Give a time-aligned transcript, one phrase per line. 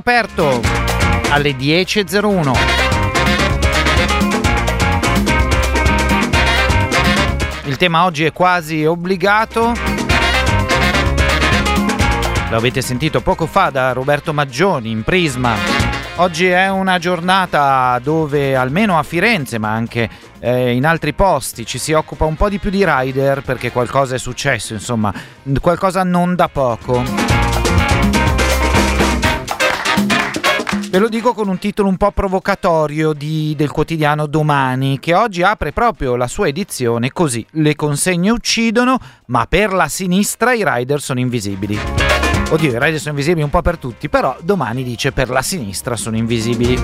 [0.00, 0.62] aperto
[1.28, 2.52] alle 10.01.
[7.64, 9.74] Il tema oggi è quasi obbligato.
[12.48, 15.54] Lo avete sentito poco fa da Roberto Maggioni in Prisma.
[16.16, 20.08] Oggi è una giornata dove almeno a Firenze, ma anche
[20.40, 24.14] eh, in altri posti, ci si occupa un po' di più di rider perché qualcosa
[24.14, 25.12] è successo, insomma,
[25.60, 28.39] qualcosa non da poco.
[30.90, 35.40] Ve lo dico con un titolo un po' provocatorio di, del quotidiano Domani, che oggi
[35.40, 41.00] apre proprio la sua edizione così: Le consegne uccidono, ma per la sinistra i rider
[41.00, 41.78] sono invisibili.
[42.50, 45.94] Oddio, i rider sono invisibili un po' per tutti, però domani dice per la sinistra
[45.94, 46.76] sono invisibili.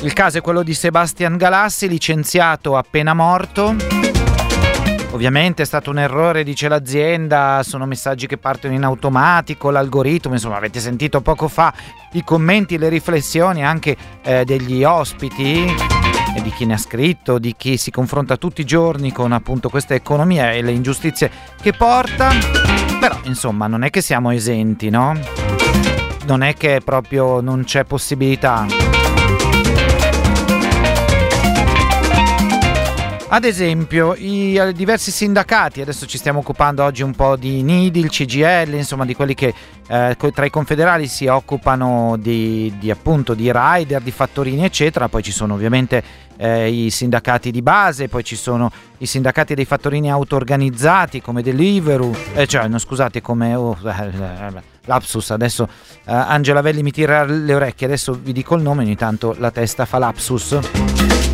[0.00, 4.07] Il caso è quello di Sebastian Galassi, licenziato appena morto.
[5.10, 10.56] Ovviamente è stato un errore, dice l'azienda, sono messaggi che partono in automatico, l'algoritmo, insomma
[10.56, 11.72] avete sentito poco fa
[12.12, 15.64] i commenti, le riflessioni anche eh, degli ospiti
[16.36, 19.70] e di chi ne ha scritto, di chi si confronta tutti i giorni con appunto
[19.70, 21.30] questa economia e le ingiustizie
[21.60, 22.30] che porta.
[23.00, 25.18] Però insomma non è che siamo esenti, no?
[26.26, 28.97] Non è che proprio non c'è possibilità.
[33.30, 38.00] Ad esempio, i eh, diversi sindacati, adesso ci stiamo occupando oggi un po' di NIDI,
[38.00, 39.52] il CGL, insomma di quelli che
[39.86, 45.22] eh, tra i confederali si occupano di, di, appunto di rider, di fattorini eccetera, poi
[45.22, 46.02] ci sono ovviamente
[46.38, 52.16] eh, i sindacati di base, poi ci sono i sindacati dei fattorini auto-organizzati come Deliveroo,
[52.32, 53.54] eh, cioè no, scusate come...
[53.54, 53.76] Oh,
[54.88, 55.68] lapsus, adesso
[56.04, 59.52] eh, Angela Velli mi tira le orecchie, adesso vi dico il nome, ogni tanto la
[59.52, 60.58] testa fa lapsus.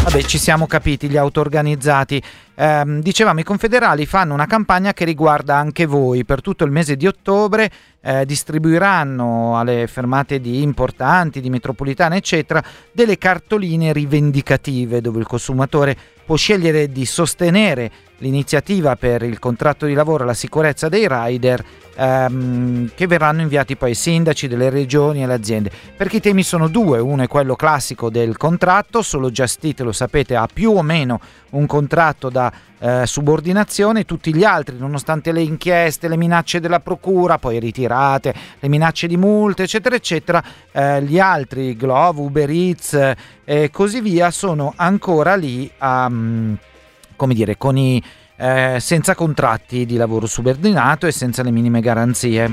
[0.04, 2.22] Vabbè, ci siamo capiti, gli auto-organizzati.
[2.54, 6.26] Eh, dicevamo, i confederali fanno una campagna che riguarda anche voi.
[6.26, 7.70] Per tutto il mese di ottobre
[8.02, 15.96] eh, distribuiranno alle fermate di importanti, di metropolitane, eccetera, delle cartoline rivendicative dove il consumatore
[16.26, 17.90] può scegliere di sostenere
[18.24, 21.62] l'iniziativa per il contratto di lavoro e la sicurezza dei rider
[21.94, 25.70] ehm, che verranno inviati poi ai sindaci delle regioni e alle aziende.
[25.94, 30.36] Perché i temi sono due, uno è quello classico del contratto, solo Just lo sapete
[30.36, 31.20] ha più o meno
[31.50, 37.38] un contratto da eh, subordinazione, tutti gli altri nonostante le inchieste, le minacce della procura,
[37.38, 40.42] poi ritirate, le minacce di multe eccetera eccetera,
[40.72, 46.54] eh, gli altri Glove, Uber Eats e eh, così via sono ancora lì a, mm,
[47.16, 48.02] come dire, con i
[48.36, 52.52] eh, senza contratti di lavoro subordinato e senza le minime garanzie.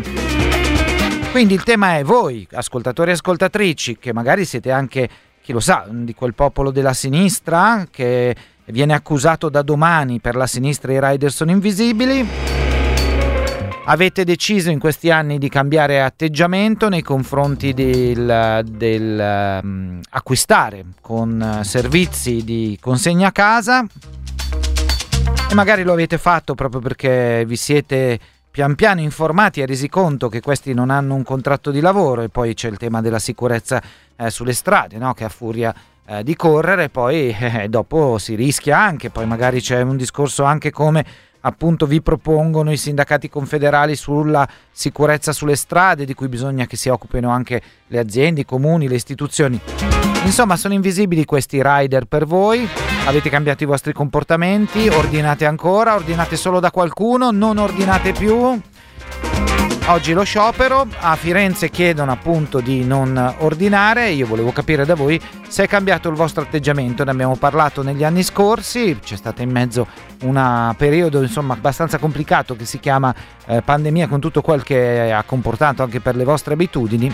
[1.31, 5.09] Quindi il tema è voi, ascoltatori e ascoltatrici, che magari siete anche,
[5.41, 8.35] chi lo sa, di quel popolo della sinistra che
[8.65, 12.27] viene accusato da domani per la sinistra i rider sono invisibili.
[13.85, 21.61] Avete deciso in questi anni di cambiare atteggiamento nei confronti del, del um, acquistare con
[21.63, 23.85] servizi di consegna a casa
[25.51, 28.17] e magari lo avete fatto proprio perché vi siete
[28.49, 32.29] pian piano informati e resi conto che questi non hanno un contratto di lavoro e
[32.29, 33.81] poi c'è il tema della sicurezza
[34.15, 35.13] eh, sulle strade, no?
[35.13, 35.75] che a furia
[36.05, 40.71] eh, di correre poi eh, dopo si rischia anche, poi magari c'è un discorso anche
[40.71, 41.05] come
[41.41, 46.87] appunto vi propongono i sindacati confederali sulla sicurezza sulle strade di cui bisogna che si
[46.87, 49.90] occupino anche le aziende, i comuni, le istituzioni.
[50.23, 52.67] Insomma, sono invisibili questi rider per voi.
[53.05, 54.87] Avete cambiato i vostri comportamenti?
[54.87, 55.95] Ordinate ancora?
[55.95, 57.31] Ordinate solo da qualcuno?
[57.31, 58.61] Non ordinate più?
[59.87, 65.19] Oggi lo sciopero, a Firenze chiedono appunto di non ordinare, io volevo capire da voi
[65.47, 69.49] se è cambiato il vostro atteggiamento, ne abbiamo parlato negli anni scorsi, c'è stato in
[69.49, 69.87] mezzo
[70.21, 73.13] un periodo insomma abbastanza complicato che si chiama
[73.47, 77.13] eh, pandemia con tutto quel che ha comportato anche per le vostre abitudini.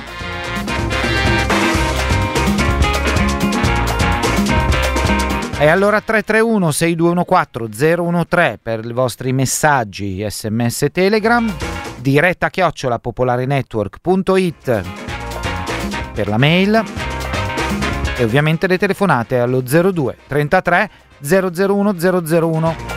[5.59, 11.51] E allora 331 6214 013 per i vostri messaggi sms Telegram,
[11.99, 14.83] diretta chiocciola popolarenetwork.it
[16.13, 16.83] per la mail
[18.17, 20.89] e ovviamente le telefonate allo 02 33
[21.21, 21.95] 001
[22.29, 22.96] 001.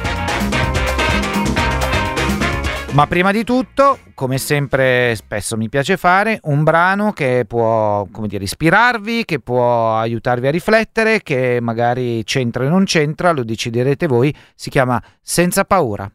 [2.92, 8.44] Ma prima di tutto, come sempre spesso mi piace fare, un brano che può, dire,
[8.44, 14.34] ispirarvi, che può aiutarvi a riflettere, che magari c'entra o non c'entra, lo deciderete voi,
[14.54, 16.12] si chiama Senza paura.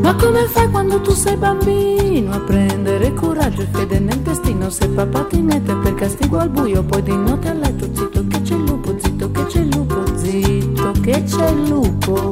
[0.00, 4.68] Ma come fai quando tu sei bambino a prendere coraggio e fede nel destino?
[4.68, 8.42] Se papà ti mette per castigo al buio, poi di notte a letto zitto che
[8.42, 12.30] c'è il lupo, zitto che c'è il lupo, zitto che c'è il lupo.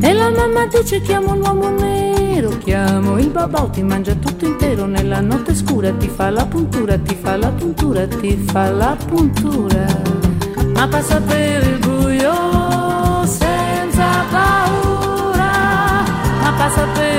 [0.00, 5.20] E la mamma dice chiamo l'uomo nero, chiamo il babà, ti mangia tutto intero nella
[5.20, 9.86] notte scura, ti fa la puntura, ti fa la puntura, ti fa la puntura.
[10.74, 12.32] Ma passa per il buio
[13.26, 15.10] senza paura
[16.60, 17.09] passa per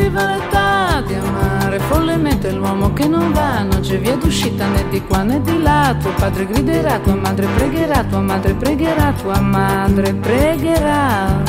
[0.00, 5.02] arriva l'età di amare follemente l'uomo che non va, non c'è via d'uscita né di
[5.02, 5.94] qua né di là.
[6.00, 11.42] Tuo padre griderà, tua madre pregherà, tua madre pregherà, tua madre pregherà.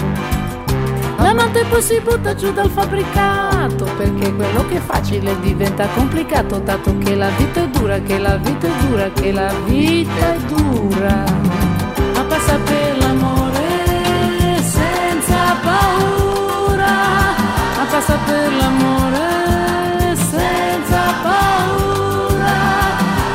[1.18, 6.60] La notte poi si butta giù dal fabbricato perché quello che è facile diventa complicato
[6.60, 10.38] dato che la vita è dura, che la vita è dura, che la vita è
[10.48, 11.24] dura.
[12.14, 12.81] Ma passa per
[18.02, 22.54] ma passa per l'amore senza paura,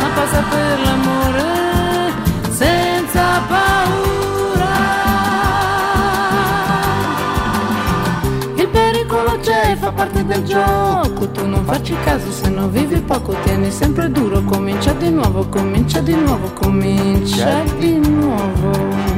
[0.00, 2.12] ma passa per l'amore
[2.50, 4.14] senza paura.
[9.40, 11.30] c'è, fa parte del gioco.
[11.30, 14.42] Tu non facci caso se non vivi poco, tieni sempre duro.
[14.42, 19.15] Comincia di nuovo, comincia di nuovo, comincia di nuovo.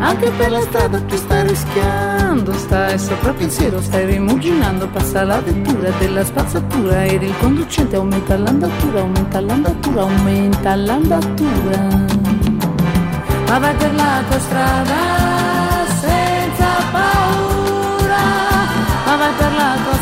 [0.00, 5.90] Anche per la strada tu stai rischiando, stai sopra pensiero, stai rimuginando, passa la vettura
[5.98, 11.78] della spazzatura ed il conducente aumenta l'andatura, aumenta l'andatura, aumenta l'andatura.
[13.46, 15.10] Ma vai per la tua strada
[19.10, 19.99] ma vai per la tua strada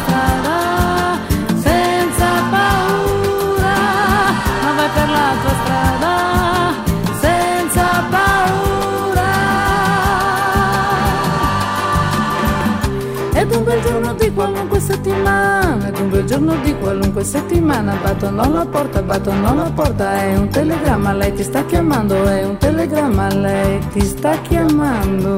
[15.29, 20.49] settimana, un bel giorno di qualunque settimana, battono alla porta, battono alla porta, è un
[20.49, 25.37] telegramma, lei ti sta chiamando, è un telegramma, lei ti sta chiamando.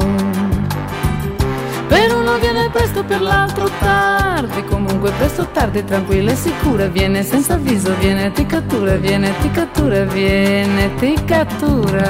[1.89, 4.63] Per uno viene presto, per l'altro tardi.
[4.65, 6.87] Comunque presto tardi, tranquilla e sicura.
[6.87, 12.09] Viene senza avviso, viene ti cattura, viene ti cattura, viene ti cattura.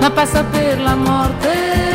[0.00, 1.87] Ma passa per la morte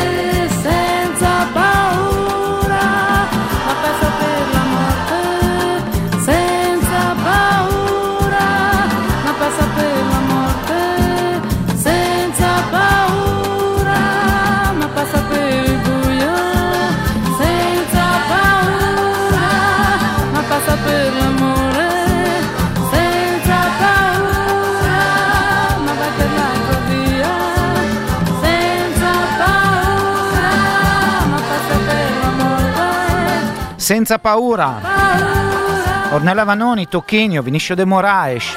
[33.84, 34.80] senza paura.
[36.12, 38.56] Ornella Vanoni, Tocchigno, Vinicio De Moraes.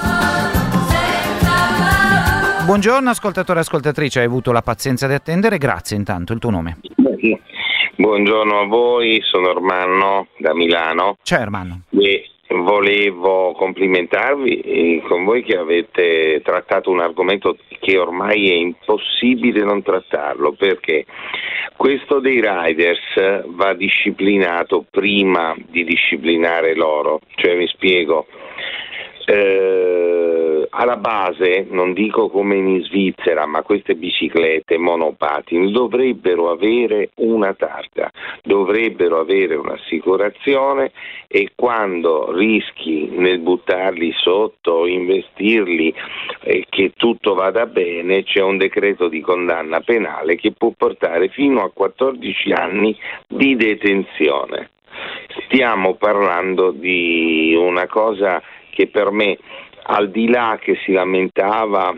[2.63, 6.77] Buongiorno ascoltatore e ascoltatrice, hai avuto la pazienza di attendere, grazie intanto, il tuo nome.
[7.97, 11.17] Buongiorno a voi, sono Ormanno da Milano.
[11.23, 11.81] Ciao Ormanno.
[11.89, 19.63] E volevo complimentarvi eh, con voi che avete trattato un argomento che ormai è impossibile
[19.63, 21.05] non trattarlo perché
[21.75, 28.25] questo dei riders va disciplinato prima di disciplinare loro, cioè mi spiego.
[29.29, 37.53] Eh, alla base, non dico come in Svizzera, ma queste biciclette monopattini dovrebbero avere una
[37.53, 38.09] targa,
[38.43, 40.91] dovrebbero avere un'assicurazione
[41.27, 45.93] e quando rischi nel buttarli sotto, investirli
[46.43, 51.63] e che tutto vada bene, c'è un decreto di condanna penale che può portare fino
[51.63, 54.69] a 14 anni di detenzione.
[55.45, 58.41] Stiamo parlando di una cosa
[58.77, 59.39] che per me,
[59.85, 61.91] al di là che si lamentava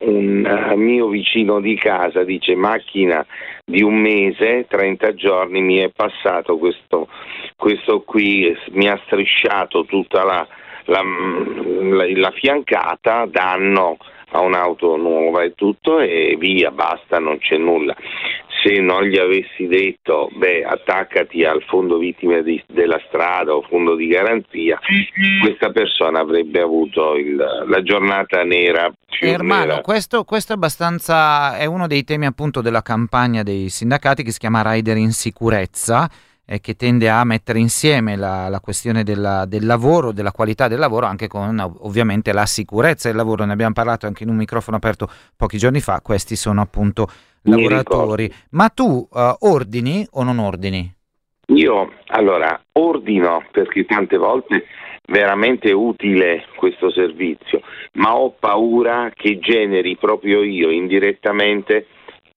[0.00, 3.24] un uh, mio vicino di casa, dice macchina
[3.64, 7.06] di un mese, 30 giorni, mi è passato questo,
[7.54, 10.46] questo qui, mi ha strisciato tutta la,
[10.86, 13.96] la, la, la fiancata, danno
[14.34, 17.94] a un'auto nuova e tutto e via, basta, non c'è nulla
[18.64, 23.94] se non gli avessi detto beh attaccati al fondo vittime di, della strada o fondo
[23.94, 24.80] di garanzia,
[25.42, 28.90] questa persona avrebbe avuto il, la giornata nera.
[29.06, 29.80] Più Ermano, nera.
[29.82, 34.38] Questo, questo è abbastanza, è uno dei temi appunto della campagna dei sindacati che si
[34.38, 36.08] chiama Rider in sicurezza
[36.46, 40.78] eh, che tende a mettere insieme la, la questione della, del lavoro, della qualità del
[40.78, 43.44] lavoro, anche con ovviamente la sicurezza del lavoro.
[43.44, 46.00] Ne abbiamo parlato anche in un microfono aperto pochi giorni fa.
[46.00, 47.08] Questi sono appunto
[47.42, 48.32] lavoratori.
[48.50, 50.92] Ma tu uh, ordini o non ordini?
[51.48, 54.64] Io allora ordino perché tante volte è
[55.12, 57.60] veramente utile questo servizio,
[57.94, 61.86] ma ho paura che generi proprio io indirettamente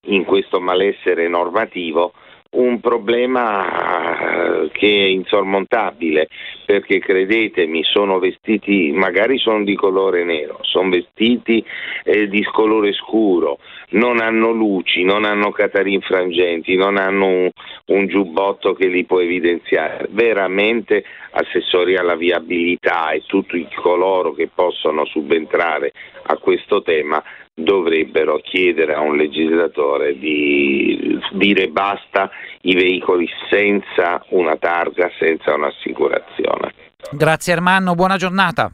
[0.07, 2.13] in questo malessere normativo
[2.51, 6.27] un problema eh, che è insormontabile
[6.67, 11.63] perché credetemi sono vestiti magari sono di colore nero sono vestiti
[12.03, 13.59] eh, di colore scuro
[13.91, 17.50] non hanno luci non hanno catarin frangenti non hanno un,
[17.88, 20.07] un giubbotto che li può evidenziare.
[20.09, 25.93] Veramente assessori alla viabilità e tutti coloro che possono subentrare
[26.24, 32.29] a questo tema dovrebbero chiedere a un legislatore di dire basta
[32.67, 36.74] i veicoli senza una targa, senza un'assicurazione.
[37.12, 38.71] Grazie Ermanno, buona giornata.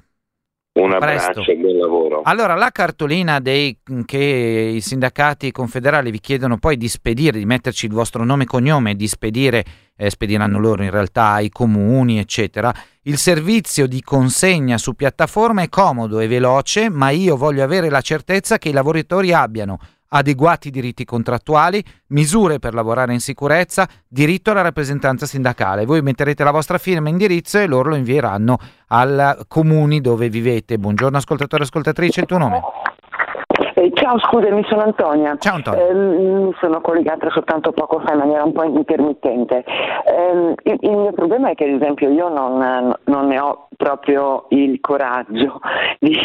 [0.76, 2.22] Un abbraccio e buon lavoro.
[2.24, 7.86] Allora, la cartolina dei, che i sindacati confederali vi chiedono poi di spedire, di metterci
[7.86, 9.64] il vostro nome e cognome, di spedire,
[9.96, 12.74] eh, spediranno loro in realtà ai comuni, eccetera.
[13.04, 18.02] Il servizio di consegna su piattaforma è comodo e veloce, ma io voglio avere la
[18.02, 19.78] certezza che i lavoratori abbiano
[20.16, 25.86] adeguati diritti contrattuali, misure per lavorare in sicurezza, diritto alla rappresentanza sindacale.
[25.86, 30.78] Voi metterete la vostra firma e indirizzo e loro lo invieranno al comuni dove vivete.
[30.78, 32.62] Buongiorno ascoltatore e ascoltatrice, il tuo nome?
[33.84, 35.36] Eh, ciao, scusami, sono Antonia.
[35.40, 35.90] Ciao Antonia.
[35.90, 39.66] Eh, mi sono collegata soltanto poco fa in maniera un po' intermittente.
[40.06, 44.46] Eh, il, il, mio problema è che, ad esempio, io non, non ne ho proprio
[44.52, 45.60] il coraggio
[46.00, 46.16] di,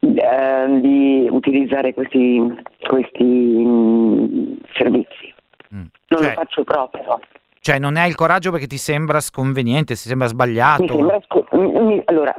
[0.00, 2.42] eh, di utilizzare questi,
[2.88, 5.34] questi mh, mm, servizi.
[5.74, 5.84] Mm.
[6.08, 7.20] Non cioè, lo faccio proprio.
[7.60, 10.82] Cioè non hai il coraggio perché ti sembra sconveniente, ti sembra sbagliato?
[10.82, 12.34] Mi sembra sc- mi, allora,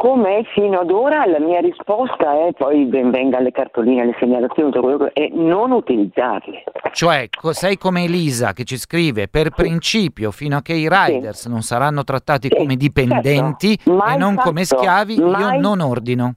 [0.00, 4.70] come fino ad ora la mia risposta è poi ben venga le cartoline, le segnalazioni,
[4.70, 6.62] tutto quello che è non utilizzarle.
[6.92, 11.48] Cioè sei come Elisa che ci scrive per principio fino a che i riders sì.
[11.50, 14.06] non saranno trattati sì, come dipendenti certo.
[14.06, 16.34] e non fatto, come schiavi io non ordino.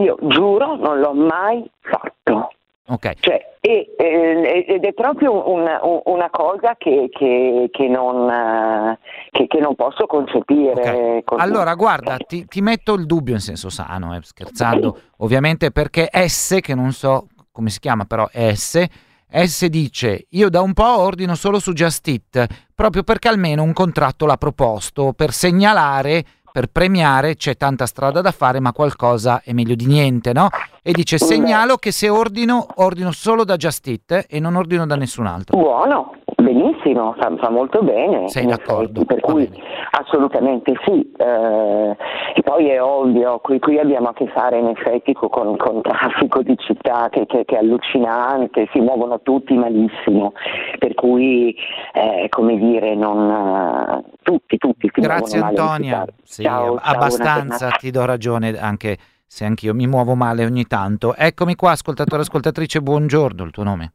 [0.00, 2.48] Io giuro non l'ho mai fatto.
[2.92, 3.12] Ok.
[3.20, 8.98] Cioè, e, eh, ed è proprio una, una cosa che, che, che, non,
[9.30, 11.22] che, non, posso concepire.
[11.24, 11.38] Okay.
[11.38, 16.58] Allora, guarda, ti, ti, metto il dubbio in senso sano, eh, scherzando, ovviamente perché S,
[16.60, 18.84] che non so come si chiama, però S,
[19.30, 23.72] S dice io da un po' ordino solo su Just Eat, proprio perché almeno un
[23.72, 29.52] contratto l'ha proposto per segnalare per premiare c'è tanta strada da fare, ma qualcosa è
[29.54, 30.50] meglio di niente, no?
[30.82, 34.94] E dice: Segnalo che se ordino, ordino solo da Just Eat e non ordino da
[34.94, 35.56] nessun altro.
[35.56, 38.28] Buono, benissimo, fa, fa molto bene.
[38.28, 39.04] Sei d'accordo?
[39.04, 39.48] Per cui
[39.92, 41.10] assolutamente sì.
[41.16, 41.96] Eh,
[42.34, 46.42] e poi è ovvio, qui, qui, abbiamo a che fare in effetti con, con traffico
[46.42, 50.32] di città che, che, che, è allucinante, si muovono tutti malissimo,
[50.78, 51.54] per cui,
[51.92, 56.06] eh, come dire, non, tutti, tutti si Grazie Antonia.
[56.22, 58.96] Sì, ciao, abbastanza, ciao, ti do ragione anche
[59.26, 61.14] se anch'io mi muovo male ogni tanto.
[61.14, 63.92] Eccomi qua, ascoltatore, ascoltatrice, buongiorno, il tuo nome?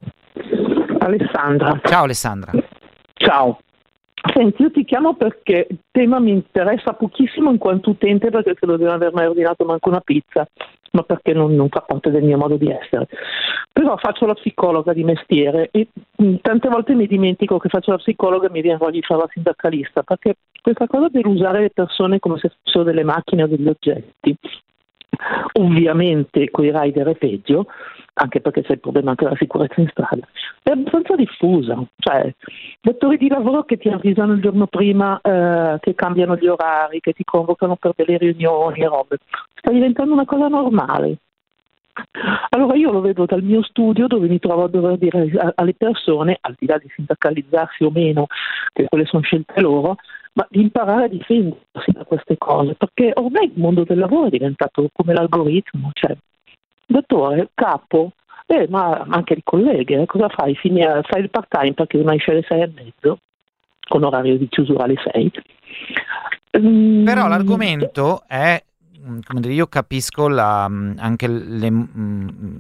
[1.08, 1.80] Alessandra.
[1.84, 2.52] Ciao Alessandra.
[3.14, 3.60] Ciao.
[4.34, 8.78] Senti, io ti chiamo perché il tema mi interessa pochissimo in quanto utente perché credo
[8.78, 10.48] di non aver mai ordinato manco una pizza,
[10.92, 13.08] ma perché non, non, fa parte del mio modo di essere.
[13.72, 17.98] Però faccio la psicologa di mestiere e mh, tante volte mi dimentico che faccio la
[17.98, 22.20] psicologa e mi viene voglia di fare la sindacalista, perché questa cosa dell'usare le persone
[22.20, 24.36] come se fossero delle macchine o degli oggetti
[25.54, 27.68] ovviamente con i rider è peggio,
[28.20, 30.28] anche perché c'è il problema anche della sicurezza in strada,
[30.64, 32.34] è abbastanza diffusa, cioè
[32.82, 37.14] datori di lavoro che ti avvisano il giorno prima eh, che cambiano gli orari, che
[37.14, 39.18] ti convocano per delle riunioni e robe,
[39.56, 41.18] sta diventando una cosa normale.
[42.50, 46.38] Allora io lo vedo dal mio studio dove mi trovo a dover dire alle persone,
[46.42, 48.28] al di là di sindacalizzarsi o meno,
[48.72, 49.96] che quelle sono scelte loro,
[50.38, 54.30] ma di imparare a difendersi da queste cose, perché ormai il mondo del lavoro è
[54.30, 56.16] diventato come l'algoritmo, cioè
[56.86, 58.12] dottore, capo,
[58.46, 60.56] eh, ma anche di colleghe, eh, cosa fai?
[60.56, 63.18] Fini, fai il part time perché non esce alle sei e mezzo,
[63.88, 65.32] con orario di chiusura alle sei.
[66.60, 68.67] Mm, Però l'argomento è mm,
[69.24, 71.72] come dire, io capisco la, mm, anche le,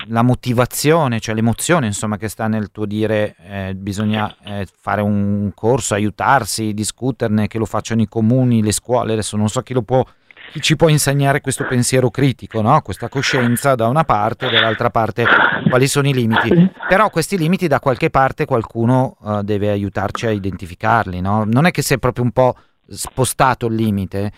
[0.07, 5.51] la motivazione, cioè l'emozione insomma, che sta nel tuo dire eh, bisogna eh, fare un
[5.53, 10.03] corso, aiutarsi, discuterne, che lo facciano i comuni, le scuole, adesso non so chi può
[10.51, 12.81] chi ci può insegnare questo pensiero critico, no?
[12.81, 15.25] questa coscienza da una parte e dall'altra parte
[15.69, 16.71] quali sono i limiti.
[16.87, 21.19] Però questi limiti da qualche parte qualcuno uh, deve aiutarci a identificarli.
[21.19, 21.43] No?
[21.45, 22.55] Non è che si è proprio un po'
[22.87, 24.31] spostato il limite.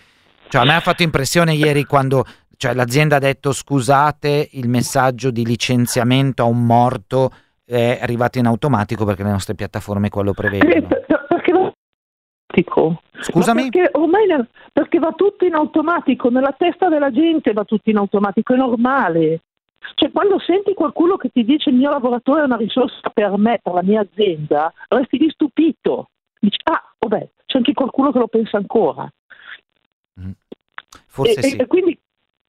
[0.50, 2.24] Cioè, a me ha fatto impressione ieri quando
[2.56, 7.30] cioè, l'azienda ha detto scusate, il messaggio di licenziamento a un morto
[7.64, 10.88] è arrivato in automatico perché le nostre piattaforme quello prevedono.
[12.60, 13.02] automatico.
[13.20, 13.68] Scusami?
[13.70, 14.26] Perché ormai
[14.72, 19.42] perché va tutto in automatico, nella testa della gente va tutto in automatico, è normale.
[19.94, 23.60] Cioè, quando senti qualcuno che ti dice il mio lavoratore è una risorsa per me,
[23.62, 26.10] per la mia azienda, resti di stupito.
[26.38, 29.08] Dici, ah, vabbè, c'è anche qualcuno che lo pensa ancora.
[30.18, 30.30] Mm.
[31.06, 31.56] Forse e, sì.
[31.56, 31.98] E, quindi,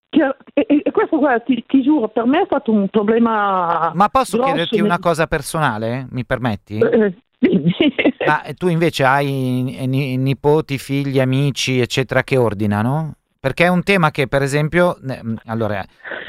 [0.09, 3.91] e, e questo, guarda, ti, ti, giuro, per me è stato un problema.
[3.93, 4.85] Ma posso chiederti nel...
[4.85, 6.07] una cosa personale?
[6.11, 6.77] Mi permetti?
[6.77, 7.15] Eh,
[8.25, 13.15] Ma tu invece hai nipoti, figli, amici, eccetera, che ordinano?
[13.39, 14.97] Perché è un tema che, per esempio,
[15.45, 15.83] allora,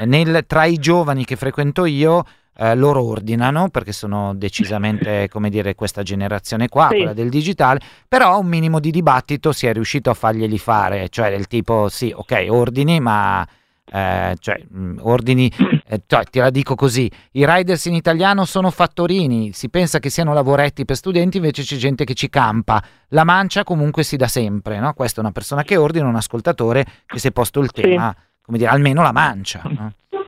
[0.06, 2.24] nel, tra i giovani che frequento io,
[2.56, 6.96] eh, loro ordinano perché sono decisamente, come dire, questa generazione qua, sì.
[6.96, 11.30] quella del digitale, però un minimo di dibattito si è riuscito a farglieli fare, cioè
[11.30, 13.46] del tipo, sì, ok, ordini, ma
[13.94, 15.52] eh, cioè, mh, mm, ordini,
[15.86, 20.08] eh, cioè, te la dico così, i riders in italiano sono fattorini, si pensa che
[20.10, 24.28] siano lavoretti per studenti, invece c'è gente che ci campa, la mancia comunque si dà
[24.28, 24.92] sempre, no?
[24.94, 28.24] questa è una persona che ordina, un ascoltatore che si è posto il tema, sì.
[28.42, 29.62] come dire, almeno la mancia.
[29.64, 29.92] No?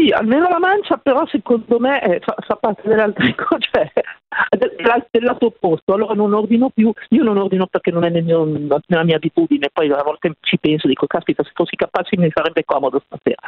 [0.00, 2.88] Sì, almeno la mancia, però secondo me eh, fa, fa, parte
[3.36, 3.92] cose, cioè
[4.56, 4.74] del,
[5.10, 5.92] del, lato opposto.
[5.92, 9.68] Allora non ordino più, io non ordino perché non è nel mio, nella mia abitudine,
[9.70, 13.42] poi a volte ci penso, dico, caspita, se fossi capace mi sarebbe comodo stasera.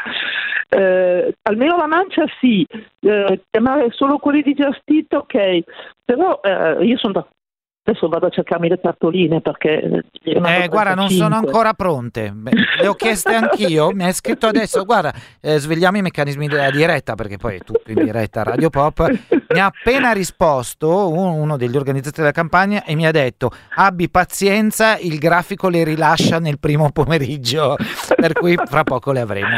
[0.69, 2.67] Eh, almeno la mancia sì,
[3.01, 5.61] eh, chiamare solo quelli di gestito, ok,
[6.05, 7.41] però eh, io sono d'accordo
[7.85, 10.05] Adesso vado a cercarmi le cartoline perché...
[10.23, 12.31] Eh, guarda, non sono ancora pronte.
[12.33, 13.91] Beh, le ho chieste anch'io.
[13.91, 17.91] Mi hai scritto adesso, guarda, eh, svegliamo i meccanismi della diretta perché poi è tutto
[17.91, 19.11] in diretta a Radio Pop.
[19.53, 24.97] Mi ha appena risposto uno degli organizzatori della campagna e mi ha detto abbi pazienza,
[24.99, 27.75] il grafico le rilascia nel primo pomeriggio,
[28.15, 29.57] per cui fra poco le avremo.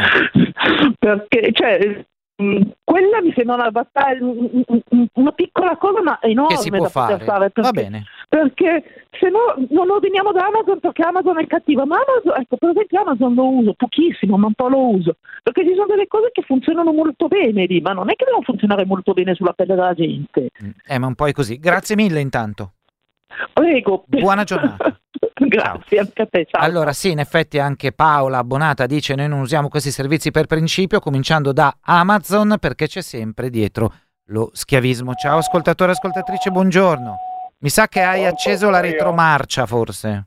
[0.97, 2.03] Perché, cioè,
[2.35, 4.25] quella mi sembra una battaglia,
[5.13, 7.19] una piccola cosa ma enorme che si può fare.
[7.19, 8.03] fare perché, Va bene.
[8.27, 12.69] Perché se no non ordiniamo da Amazon perché Amazon è cattiva, ma Amazon, ecco, per
[12.71, 16.31] esempio Amazon lo uso pochissimo, ma un po' lo uso, perché ci sono delle cose
[16.33, 19.75] che funzionano molto bene lì, ma non è che devono funzionare molto bene sulla pelle
[19.75, 20.49] della gente.
[20.61, 21.57] Mm, eh, ma un po' è così.
[21.57, 22.71] Grazie mille intanto.
[23.53, 24.03] Prego.
[24.07, 24.99] Buona giornata.
[25.37, 26.45] Grazie anche a te.
[26.49, 26.61] Ciao.
[26.61, 30.99] Allora, sì, in effetti anche Paola Abbonata dice: Noi non usiamo questi servizi per principio,
[30.99, 33.93] cominciando da Amazon, perché c'è sempre dietro
[34.29, 35.13] lo schiavismo.
[35.13, 37.15] Ciao, ascoltatore, ascoltatrice, buongiorno.
[37.59, 40.25] Mi sa che hai Pronto, acceso la retromarcia, forse.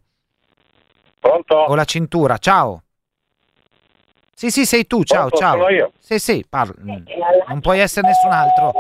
[1.19, 1.55] Pronto?
[1.55, 2.39] O la cintura.
[2.39, 2.83] Ciao.
[4.35, 5.03] Sì, sì, sei tu.
[5.03, 5.57] Ciao, Pronto, ciao.
[5.59, 5.93] Sono io.
[5.99, 6.75] Sì, sì, parla.
[7.49, 8.73] Non puoi essere nessun altro.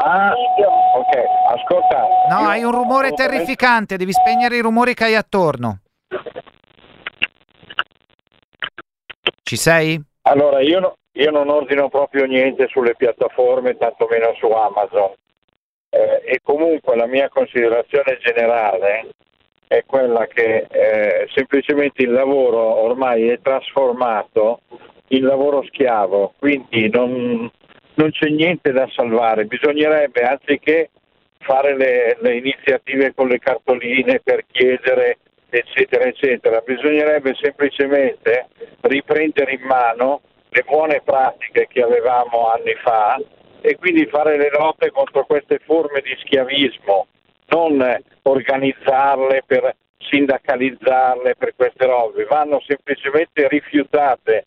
[0.00, 2.06] Ah, ok, ascolta.
[2.28, 5.80] No, hai un rumore terrificante, devi spegnere i rumori che hai attorno.
[9.42, 10.00] Ci sei?
[10.22, 15.12] Allora, io, no, io non ordino proprio niente sulle piattaforme, tantomeno su Amazon.
[15.90, 19.08] Eh, e comunque la mia considerazione generale
[19.66, 24.60] è quella che eh, semplicemente il lavoro ormai è trasformato
[25.08, 27.50] in lavoro schiavo, quindi non,
[27.98, 30.90] non c'è niente da salvare, bisognerebbe anziché
[31.38, 35.18] fare le, le iniziative con le cartoline per chiedere
[35.50, 38.48] eccetera eccetera, bisognerebbe semplicemente
[38.82, 43.20] riprendere in mano le buone pratiche che avevamo anni fa
[43.60, 47.06] e quindi fare le lotte contro queste forme di schiavismo,
[47.48, 54.44] non organizzarle per sindacalizzarle per queste robe, vanno semplicemente rifiutate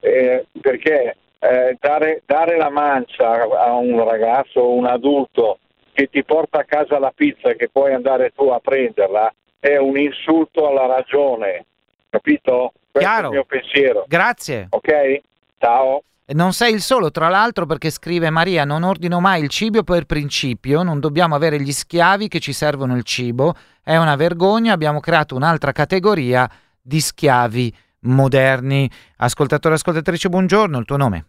[0.00, 5.58] eh, perché eh, dare, dare, la mancia a un ragazzo o un adulto
[5.92, 9.76] che ti porta a casa la pizza e che puoi andare tu a prenderla è
[9.76, 11.66] un insulto alla ragione,
[12.10, 12.72] capito?
[12.90, 13.24] Questo Chiaro.
[13.24, 14.04] è il mio pensiero.
[14.06, 14.68] Grazie.
[14.70, 15.20] Ok?
[15.58, 16.02] Ciao.
[16.26, 20.04] Non sei il solo, tra l'altro, perché scrive Maria: Non ordino mai il cibo per
[20.04, 23.54] principio, non dobbiamo avere gli schiavi che ci servono il cibo.
[23.82, 26.48] È una vergogna, abbiamo creato un'altra categoria
[26.80, 28.88] di schiavi moderni.
[29.16, 31.26] Ascoltatore, ascoltatrice, buongiorno, il tuo nome?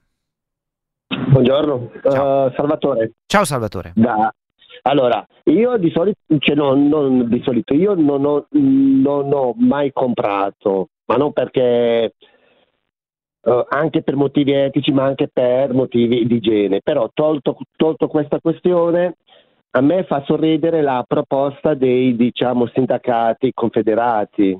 [1.30, 2.46] Buongiorno, Ciao.
[2.46, 3.12] Uh, Salvatore.
[3.26, 3.94] Ciao Salvatore.
[3.96, 4.34] Da...
[4.84, 9.92] Allora, io di solito, cioè no, non di solito, io non ho, non ho mai
[9.92, 12.14] comprato, ma non perché
[13.46, 16.80] Uh, anche per motivi etici ma anche per motivi di igiene.
[16.80, 19.18] Però tolto, tolto, questa questione,
[19.72, 24.58] a me fa sorridere la proposta dei diciamo, sindacati confederati,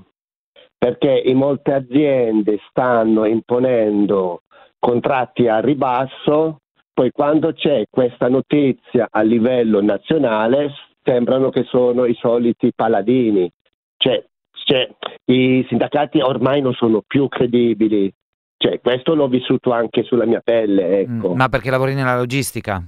[0.78, 4.42] perché in molte aziende stanno imponendo
[4.84, 6.58] contratti a ribasso,
[6.94, 13.50] poi quando c'è questa notizia a livello nazionale sembrano che sono i soliti paladini.
[13.96, 14.90] Cioè, cioè,
[15.26, 18.14] I sindacati ormai non sono più credibili,
[18.58, 21.00] cioè, questo l'ho vissuto anche sulla mia pelle.
[21.00, 21.32] Ecco.
[21.32, 22.84] Mm, ma perché lavori nella logistica?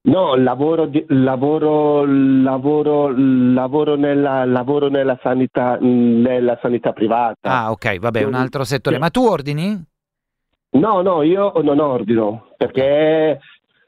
[0.00, 7.48] No, lavoro, di, lavoro, lavoro, lavoro, nella, lavoro nella, sanità, nella sanità privata.
[7.50, 8.98] Ah, ok, vabbè, un altro settore.
[8.98, 9.96] Ma tu ordini?
[10.70, 13.38] No, no, io non ordino perché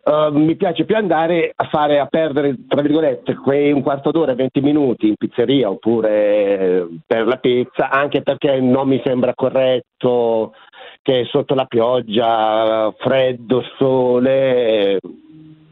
[0.04, 4.34] uh, mi piace più andare a fare a perdere, tra virgolette, quei un quarto d'ora,
[4.34, 10.54] 20 minuti in pizzeria oppure per la pizza, anche perché non mi sembra corretto
[11.02, 14.98] che sotto la pioggia, freddo, sole,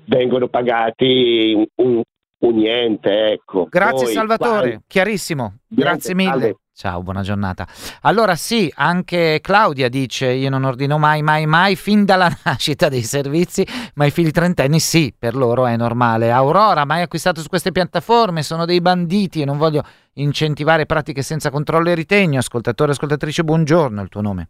[0.04, 2.02] vengono pagati un,
[2.40, 3.32] un, niente.
[3.32, 3.66] Ecco.
[3.68, 4.82] Grazie Poi, Salvatore, quando...
[4.86, 5.54] chiarissimo.
[5.66, 6.30] Grazie mille.
[6.30, 6.56] Salve.
[6.78, 7.66] Ciao, buona giornata.
[8.02, 13.02] Allora sì, anche Claudia dice io non ordino mai, mai, mai, fin dalla nascita dei
[13.02, 16.30] servizi, ma i figli trentenni sì, per loro è normale.
[16.30, 21.50] Aurora, mai acquistato su queste piattaforme, sono dei banditi e non voglio incentivare pratiche senza
[21.50, 22.38] controllo e ritegno.
[22.38, 24.48] Ascoltatore, ascoltatrice, buongiorno, il tuo nome.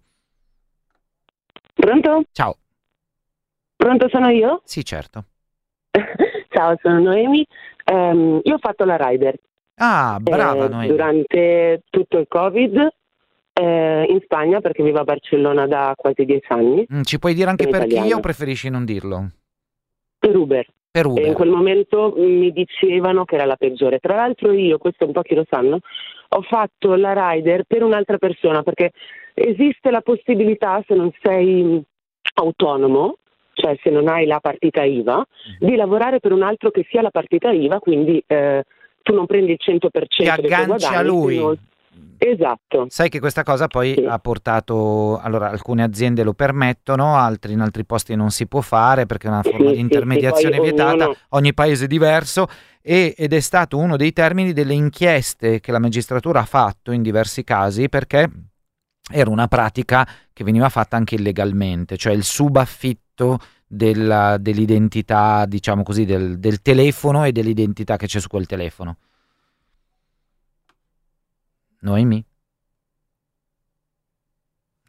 [1.73, 2.25] Pronto?
[2.33, 2.59] Ciao.
[3.75, 4.61] Pronto sono io?
[4.65, 5.25] Sì, certo.
[6.51, 7.47] Ciao, sono Noemi.
[7.91, 9.35] Um, io ho fatto la rider.
[9.79, 10.89] Ah, brava eh, Noemi.
[10.89, 12.89] Durante tutto il Covid
[13.53, 16.87] eh, in Spagna perché vivo a Barcellona da quasi dieci anni.
[16.93, 18.17] Mm, ci puoi dire anche Sono per chi italiana.
[18.17, 19.31] o preferisci non dirlo?
[20.19, 20.67] Per Uber.
[20.91, 21.33] Per E in Uber.
[21.35, 23.99] quel momento mi dicevano che era la peggiore.
[23.99, 25.79] Tra l'altro io, questo un po' chi lo sanno,
[26.31, 28.91] ho fatto la rider per un'altra persona perché
[29.35, 31.81] esiste la possibilità, se non sei
[32.35, 33.17] autonomo,
[33.53, 35.25] cioè se non hai la partita IVA,
[35.59, 38.65] di lavorare per un altro che sia la partita IVA, quindi eh,
[39.09, 41.59] tu non prendi il 100% Ti dei tuoi agganci a lui.
[42.21, 42.87] Esatto.
[42.89, 44.05] Sai che questa cosa poi Sì.
[44.05, 49.07] ha portato, allora alcune aziende lo permettono, altri in altri posti non si può fare
[49.07, 51.89] perché è una Sì, forma sì, di sì, intermediazione poi vietata, ognuno- ogni paese è
[51.89, 52.47] diverso
[52.83, 57.03] e- ed è stato uno dei termini delle inchieste che la magistratura ha fatto in
[57.03, 58.29] diversi casi perché
[59.11, 66.05] era una pratica che veniva fatta anche illegalmente, cioè il subaffitto della- dell'identità, diciamo così,
[66.05, 68.97] del, del telefono e dell'identità che c'è su quel telefono.
[71.81, 72.25] Noemi?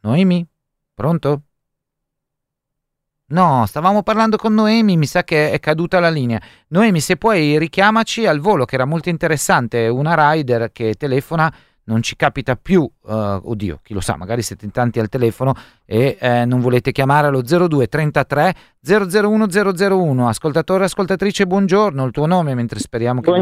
[0.02, 0.46] Noemi?
[0.94, 1.42] Pronto?
[3.26, 6.40] No, stavamo parlando con Noemi, mi sa che è caduta la linea.
[6.68, 11.52] Noemi, se puoi richiamaci al volo, che era molto interessante, una rider che telefona,
[11.90, 15.54] non ci capita più, eh, oddio, chi lo sa, magari siete in tanti al telefono
[15.84, 20.28] e eh, non volete chiamare allo 02 33 001 001.
[20.28, 23.32] Ascoltatore, ascoltatrice, buongiorno, il tuo nome, mentre speriamo che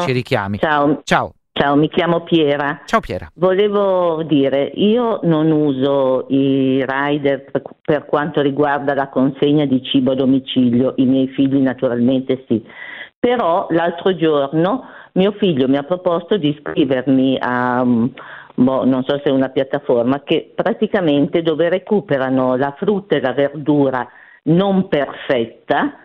[0.00, 0.58] ci richiami.
[0.58, 2.82] Ciao, Ciao, ciao, mi chiamo Piera.
[2.84, 3.30] ciao Piera.
[3.34, 10.12] Volevo dire, io non uso i rider per, per quanto riguarda la consegna di cibo
[10.12, 12.62] a domicilio, i miei figli naturalmente sì,
[13.18, 18.06] però l'altro giorno mio figlio mi ha proposto di iscrivermi a, mm,
[18.54, 23.32] boh, non so se è una piattaforma, che praticamente dove recuperano la frutta e la
[23.32, 24.08] verdura
[24.44, 25.96] non perfetta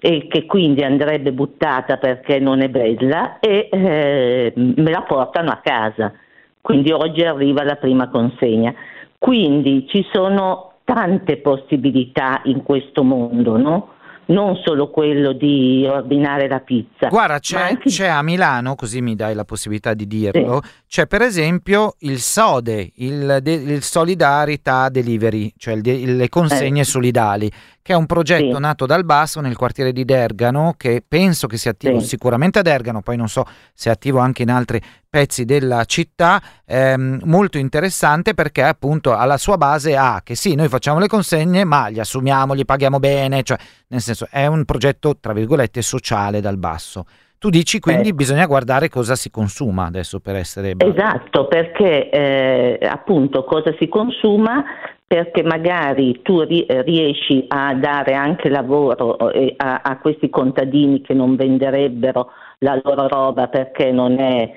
[0.00, 5.60] e che quindi andrebbe buttata perché non è bella e eh, me la portano a
[5.62, 6.12] casa.
[6.60, 8.72] Quindi oggi arriva la prima consegna.
[9.18, 13.88] Quindi ci sono tante possibilità in questo mondo, no?
[14.28, 17.08] Non solo quello di ordinare la pizza.
[17.08, 21.22] Guarda, c'è, anche- c'è a Milano, così mi dai la possibilità di dirlo, c'è per
[21.22, 27.94] esempio il SODE, il, de- il Solidarità Delivery, cioè il de- le consegne solidali, che
[27.94, 28.60] è un progetto Sì.
[28.60, 32.08] nato dal basso nel quartiere di Dergano, che penso che sia attivo Sì.
[32.08, 36.40] sicuramente a Dergano, poi non so se è attivo anche in altri pezzi della città,
[36.66, 41.64] ehm, molto interessante perché appunto alla sua base ha che sì, noi facciamo le consegne,
[41.64, 43.56] ma li assumiamo, li paghiamo bene, cioè
[43.88, 47.04] nel senso è un progetto tra virgolette sociale dal basso.
[47.38, 48.16] Tu dici quindi Ecco.
[48.16, 50.74] bisogna guardare cosa si consuma adesso per essere...
[50.76, 54.64] Esatto, perché eh, appunto cosa si consuma?
[55.06, 61.14] Perché magari tu ri- riesci a dare anche lavoro eh, a, a questi contadini che
[61.14, 64.52] non venderebbero la loro roba perché non è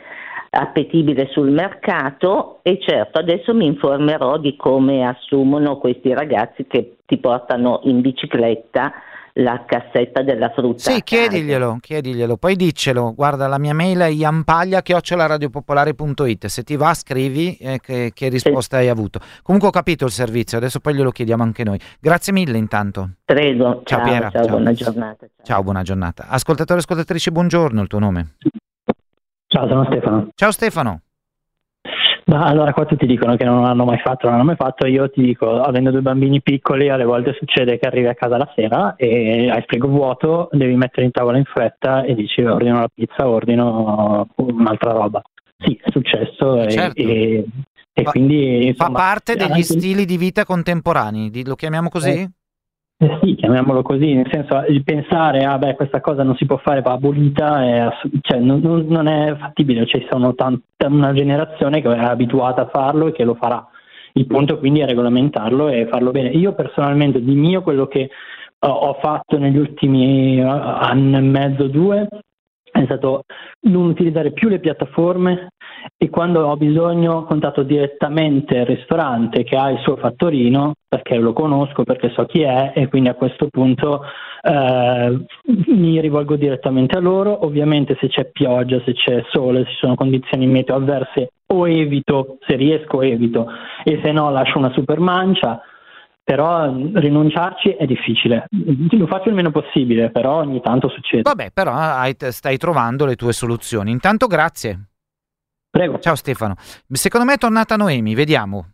[0.53, 7.17] appetibile sul mercato e certo adesso mi informerò di come assumono questi ragazzi che ti
[7.17, 8.91] portano in bicicletta
[9.35, 10.91] la cassetta della frutta.
[10.91, 17.55] Sì, chiediglielo, chiediglielo, poi diccelo, guarda la mia mail è iampaglia.radiopopolare.it, se ti va scrivi
[17.55, 19.21] eh, che, che risposta hai avuto.
[19.41, 21.79] Comunque ho capito il servizio, adesso poi glielo chiediamo anche noi.
[21.99, 23.11] Grazie mille intanto.
[23.23, 24.55] Prego, Ciao, ciao, Piera, ciao, ciao.
[24.55, 25.27] buona giornata.
[25.43, 26.27] Ciao, buona giornata.
[26.27, 28.33] Ascoltatore ascoltatrice, buongiorno, il tuo nome.
[29.53, 30.29] Ciao, sono Stefano.
[30.33, 31.01] Ciao Stefano.
[32.27, 35.09] Ma allora qua tutti dicono che non hanno mai fatto, non hanno mai fatto, io
[35.09, 38.95] ti dico, avendo due bambini piccoli, alle volte succede che arrivi a casa la sera
[38.95, 43.27] e hai frigo vuoto, devi mettere in tavola in fretta e dici ordino la pizza,
[43.27, 45.21] ordino un'altra roba.
[45.57, 47.01] Sì, è successo e, Certo.
[47.01, 47.45] e-
[47.93, 48.71] e quindi...
[48.77, 52.09] Fa insomma, parte degli anche- stili di vita contemporanei, lo chiamiamo così?
[52.11, 52.29] Eh
[53.21, 56.81] sì, chiamiamolo così, nel senso il pensare ah beh questa cosa non si può fare,
[56.81, 57.89] va abolita, è
[58.21, 63.07] cioè, non, non- è fattibile, ci sono tanta, una generazione che è abituata a farlo
[63.07, 63.67] e che lo farà.
[64.13, 66.29] Il punto quindi è regolamentarlo e farlo bene.
[66.29, 68.09] Io personalmente di mio quello che
[68.59, 72.07] ho, fatto negli ultimi eh, anno e mezzo, due,
[72.83, 73.23] è stato
[73.61, 75.49] non utilizzare più le piattaforme
[75.97, 81.33] e quando ho bisogno contatto direttamente il ristorante che ha il suo fattorino perché lo
[81.33, 84.01] conosco, perché so chi è e quindi a questo punto
[84.41, 85.25] eh,
[85.67, 87.45] mi rivolgo direttamente a loro.
[87.45, 92.37] Ovviamente se c'è pioggia, se c'è sole, se ci sono condizioni meteo avverse o evito,
[92.45, 93.47] se riesco evito
[93.83, 95.61] e se no lascio una super mancia.
[96.23, 98.45] Però mh, rinunciarci è difficile.
[98.91, 101.23] Lo faccio il meno possibile, però ogni tanto succede.
[101.23, 103.91] Vabbè, però hai- stai trovando le tue soluzioni.
[103.91, 104.88] Intanto grazie.
[105.69, 105.99] Prego.
[105.99, 106.55] Ciao Stefano.
[106.89, 108.71] Secondo me è tornata Noemi, vediamo.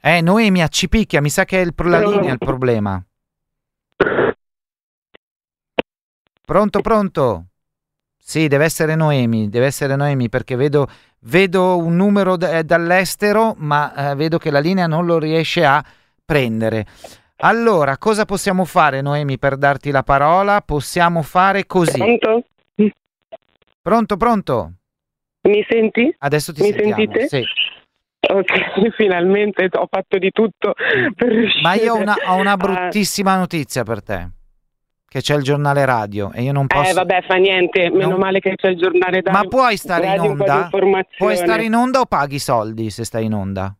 [0.00, 3.02] Eh, Noemi ci picchia, mi sa che è il, la linea il problema.
[6.46, 7.46] Pronto, pronto?
[8.18, 10.86] Sì, deve essere Noemi, deve essere Noemi perché vedo,
[11.24, 15.64] vedo un numero da- eh, dall'estero, ma eh, vedo che la linea non lo riesce
[15.64, 15.82] a
[16.24, 16.86] prendere.
[17.38, 20.60] Allora, cosa possiamo fare, Noemi, per darti la parola?
[20.62, 21.98] Possiamo fare così.
[21.98, 22.44] Pronto?
[23.82, 24.72] Pronto, pronto?
[25.48, 26.14] Mi senti?
[26.18, 26.94] Adesso ti Mi sentiamo.
[26.94, 27.28] sentite?
[27.28, 27.42] Sì.
[28.30, 30.72] Ok, finalmente ho fatto di tutto
[31.14, 34.28] per riuscire Ma io ho una, ho una a- bruttissima notizia per te.
[35.14, 36.90] Che c'è il giornale radio e io non posso.
[36.90, 40.06] Eh vabbè, fa niente, meno Non- male che c'è il giornale da Ma puoi stare
[40.06, 40.68] in radio, onda?
[41.16, 43.72] Puoi stare in onda o paghi soldi se stai in onda?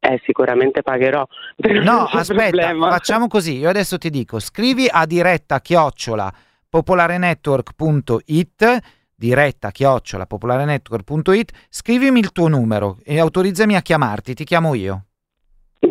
[0.00, 1.26] Eh, sicuramente pagherò.
[1.82, 2.90] No, aspetta, problema.
[2.90, 3.56] facciamo così.
[3.56, 6.30] Io adesso ti dico, scrivi a diretta chiocciola
[6.68, 8.78] popolarenetwork.it
[9.16, 15.04] diretta chiocciola popolarenetwork.it scrivimi il tuo numero e autorizzami a chiamarti, ti chiamo io.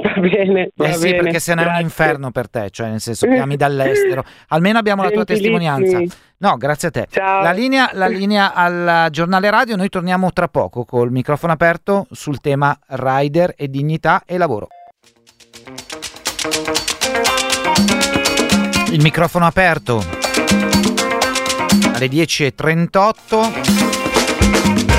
[0.02, 2.90] Va bene, va Eh sì, bene, perché se no è un inferno per te, cioè
[2.90, 6.02] nel senso chiami dall'estero, almeno abbiamo la tua testimonianza.
[6.38, 7.08] No, grazie a te.
[7.10, 7.42] Ciao.
[7.42, 12.42] La linea, la linea al giornale radio, noi torniamo tra poco col microfono aperto sul
[12.42, 14.68] tema rider e dignità e lavoro.
[18.92, 20.04] Il microfono aperto
[21.94, 24.93] alle 10.38.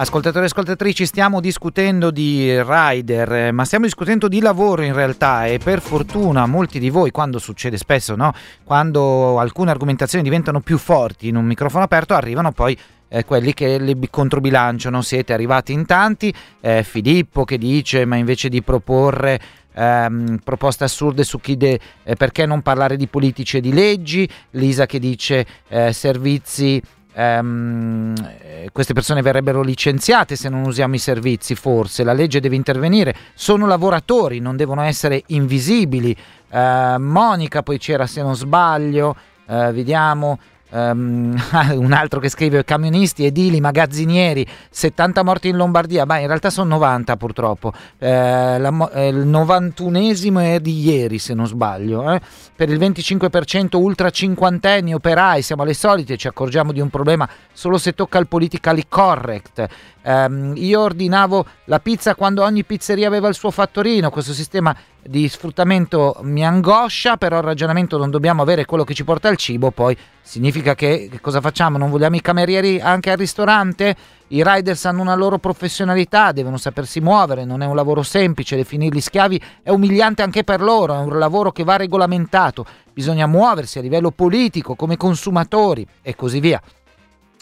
[0.00, 5.46] Ascoltatori e ascoltatrici, stiamo discutendo di rider, eh, ma stiamo discutendo di lavoro in realtà
[5.46, 8.32] e per fortuna molti di voi, quando succede spesso, no?
[8.62, 13.78] quando alcune argomentazioni diventano più forti in un microfono aperto, arrivano poi eh, quelli che
[13.80, 15.02] le bi- controbilanciano.
[15.02, 19.40] Siete arrivati in tanti, eh, Filippo che dice ma invece di proporre
[19.74, 24.28] ehm, proposte assurde su chi de- eh, perché non parlare di politici e di leggi,
[24.50, 26.80] Lisa che dice eh, servizi
[27.18, 32.54] ehm, eh, queste persone verrebbero licenziate se non usiamo i servizi, forse la legge deve
[32.54, 36.16] intervenire, sono lavoratori, non devono essere invisibili.
[36.50, 39.16] Eh, Monica poi c'era se non sbaglio,
[39.48, 40.38] eh, vediamo.
[40.70, 41.36] Ehm,
[41.76, 46.68] un altro che scrive camionisti, edili, magazzinieri, 70 morti in Lombardia, ma in realtà sono
[46.70, 52.20] 90 purtroppo, Eh, la eh, il 91esimo è di ieri se non sbaglio, eh.
[52.54, 57.78] per il 25% ultra cinquantenni operai, siamo alle solite, ci accorgiamo di un problema solo
[57.78, 59.66] se tocca il politically correct.
[60.08, 65.28] Ehm, io ordinavo la pizza quando ogni pizzeria aveva il suo fattorino, questo sistema di
[65.28, 69.70] sfruttamento mi angoscia, però il ragionamento non dobbiamo avere quello che ci porta al cibo,
[69.70, 71.76] poi significa che, che cosa facciamo?
[71.76, 73.94] Non vogliamo i camerieri anche al ristorante?
[74.28, 79.02] I riders hanno una loro professionalità, devono sapersi muovere, non è un lavoro semplice, definirli
[79.02, 83.82] schiavi è umiliante anche per loro, è un lavoro che va regolamentato, bisogna muoversi a
[83.82, 86.62] livello politico, come consumatori e così via.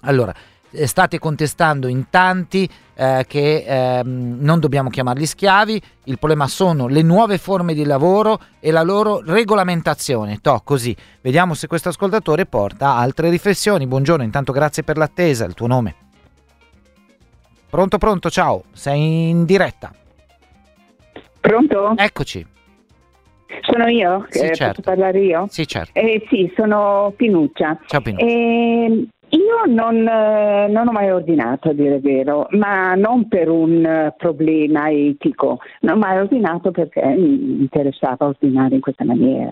[0.03, 0.35] Allora,
[0.85, 7.03] state contestando in tanti eh, che ehm, non dobbiamo chiamarli schiavi, il problema sono le
[7.03, 10.39] nuove forme di lavoro e la loro regolamentazione.
[10.43, 13.87] To, così, vediamo se questo ascoltatore porta altre riflessioni.
[13.87, 15.95] Buongiorno, intanto grazie per l'attesa, il tuo nome.
[17.71, 19.93] Pronto, pronto, ciao, sei in diretta.
[21.41, 21.95] Pronto?
[21.97, 22.47] Eccoci.
[23.61, 24.27] Sono io?
[24.29, 24.83] Sì, Eh, certo.
[24.83, 25.47] Posso parlare io?
[25.49, 25.99] Sì, certo.
[25.99, 27.79] Eh, sì, sono Pinuccia.
[27.87, 28.19] Ciao Pino.
[28.19, 33.85] Eh, io non, eh, non ho mai ordinato, a dire vero, ma non per un
[33.85, 39.51] eh, problema etico, non ho mai ordinato perché mi interessava ordinare in questa maniera.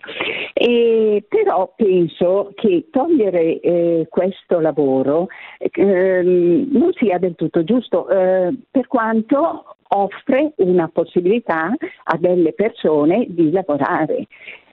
[0.52, 5.26] E, però penso che togliere eh, questo lavoro
[5.58, 11.72] ehm, non sia del tutto giusto, eh, per quanto offre una possibilità
[12.04, 14.26] a delle persone di lavorare.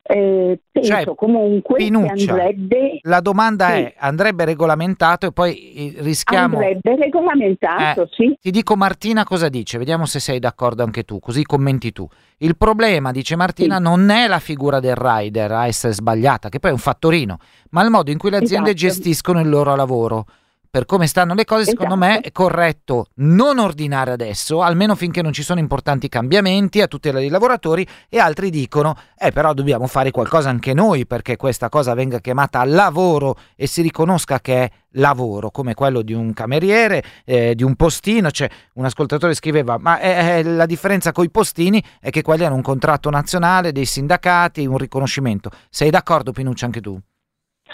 [0.03, 3.73] Eh, penso Cioè, comunque Pinuccia, andrebbe La domanda Sì.
[3.81, 6.57] è, andrebbe regolamentato e poi eh, rischiamo...
[6.57, 8.35] Andrebbe regolamentato, Eh, sì.
[8.41, 12.07] Ti dico Martina cosa dice, vediamo se sei d'accordo anche tu, così commenti tu.
[12.37, 13.83] Il problema, dice Martina, Sì.
[13.83, 17.37] non è la figura del rider a essere sbagliata, che poi è un fattorino,
[17.69, 18.87] ma il modo in cui le aziende Esatto.
[18.93, 20.25] gestiscono il loro lavoro.
[20.71, 22.27] Per come stanno le cose, secondo me Esatto.
[22.29, 27.27] è corretto non ordinare adesso, almeno finché non ci sono importanti cambiamenti a tutela dei
[27.27, 32.19] lavoratori e altri dicono, eh però dobbiamo fare qualcosa anche noi perché questa cosa venga
[32.19, 37.63] chiamata lavoro e si riconosca che è lavoro, come quello di un cameriere, eh, di
[37.63, 42.09] un postino, cioè un ascoltatore scriveva, ma eh, eh, la differenza con i postini è
[42.11, 45.49] che quelli hanno un contratto nazionale, dei sindacati, un riconoscimento.
[45.69, 46.97] Sei d'accordo Pinuccia anche tu?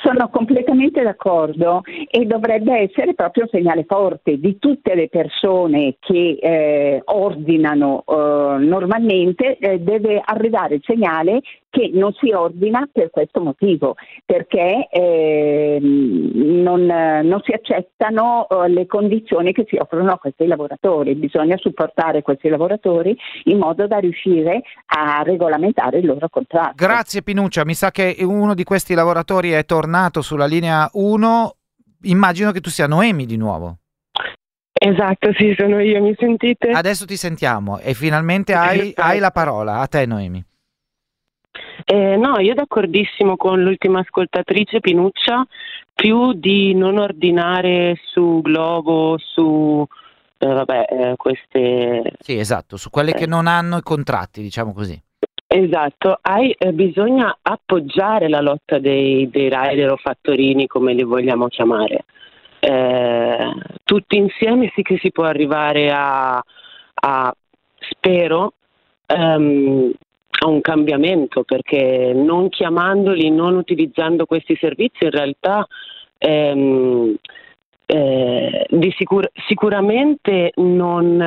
[0.02, 6.38] Sono completamente d'accordo e dovrebbe essere proprio un segnale forte di tutte le persone che
[6.42, 13.42] eh, ordinano eh, normalmente, eh, deve arrivare il segnale che non si ordina per questo
[13.42, 20.46] motivo, perché ehm, non, non si accettano eh, le condizioni che si offrono a questi
[20.48, 26.74] lavoratori, bisogna supportare questi lavoratori in modo da riuscire a regolamentare il loro contratto.
[26.76, 31.56] Grazie Pinuccia, mi sa che uno di questi lavoratori è tornato sulla linea 1,
[32.04, 33.78] immagino che tu sia Noemi di nuovo.
[34.80, 36.70] Esatto, sì, sono io, mi sentite?
[36.70, 40.44] Adesso ti sentiamo e finalmente hai, hai la parola, a te Noemi.
[41.86, 45.46] Eh, no, io d'accordissimo con l'ultima ascoltatrice Pinuccia,
[45.94, 49.86] più di non ordinare su Globo, su
[50.40, 55.02] eh, vabbè, eh, queste Sì, esatto, su quelle che non hanno i contratti, diciamo così.
[55.50, 61.48] Esatto, hai, eh, bisogna appoggiare la lotta dei, dei rider o fattorini, come li vogliamo
[61.48, 62.04] chiamare.
[62.60, 66.44] Eh, tutti insieme sì che si può arrivare a,
[66.94, 67.36] a
[67.80, 68.54] spero,
[69.06, 69.92] ehm,
[70.40, 75.66] a un cambiamento, perché non chiamandoli, non utilizzando questi servizi, in realtà
[76.18, 77.16] ehm,
[77.86, 81.22] eh, di sicur- sicuramente non...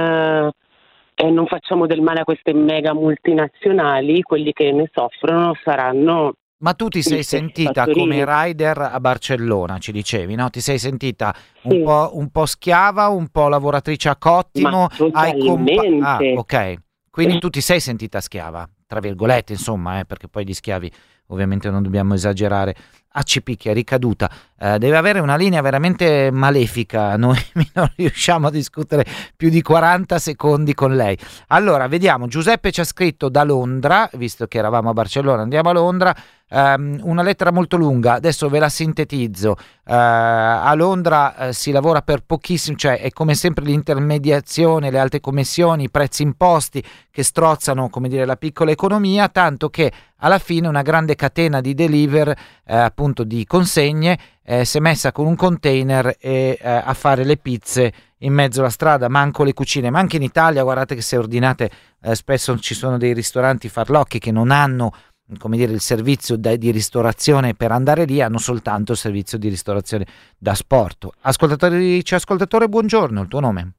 [1.14, 6.32] eh, non facciamo del male a queste mega multinazionali, quelli che ne soffrono saranno
[6.62, 10.48] Ma tu ti sei sentita come rider a Barcellona, ci dicevi, no?
[10.50, 11.82] Ti sei sentita un, Sì.
[11.82, 15.84] po', un po' schiava, un po' lavoratrice a cottimo, Ma hai compa-.
[16.02, 16.74] Ah, ok.
[17.10, 20.90] Quindi tu ti sei sentita schiava, tra virgolette, insomma, eh, perché poi di schiavi
[21.28, 22.74] ovviamente non dobbiamo esagerare.
[23.12, 27.16] A Cipicchia, ricaduta, Eh, deve avere una linea veramente malefica.
[27.16, 27.38] Noi
[27.74, 31.16] non riusciamo a discutere più di 40 secondi con lei.
[31.48, 32.26] Allora, vediamo.
[32.26, 36.16] Giuseppe ci ha scritto da Londra, visto che eravamo a Barcellona, andiamo a Londra.
[36.50, 39.56] Ehm, una lettera molto lunga, adesso ve la sintetizzo.
[39.84, 45.20] Eh, a Londra eh, si lavora per pochissimo, cioè è come sempre l'intermediazione, le alte
[45.20, 50.68] commissioni, i prezzi imposti che strozzano, come dire, la piccola economia, tanto che alla fine
[50.68, 55.36] una grande catena di deliver, eh, appunto di consegne, eh, si è messa con un
[55.36, 59.98] container e, eh, a fare le pizze in mezzo alla strada, manco le cucine, ma
[59.98, 61.70] anche in Italia, guardate che se ordinate
[62.02, 64.92] eh, spesso ci sono dei ristoranti farlocchi che non hanno
[65.38, 70.06] come dire, il servizio di ristorazione per andare lì, hanno soltanto il servizio di ristorazione
[70.38, 71.08] da sport.
[71.22, 73.72] Ascoltatrice, ascoltatore, buongiorno, il tuo nome?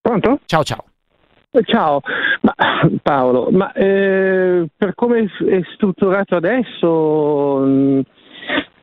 [0.00, 0.40] Pronto?
[0.46, 0.84] Ciao, ciao.
[1.54, 2.00] Eh, Ciao,
[2.40, 2.54] ma,
[3.02, 8.00] Paolo, ma eh, per come è strutturato adesso mh,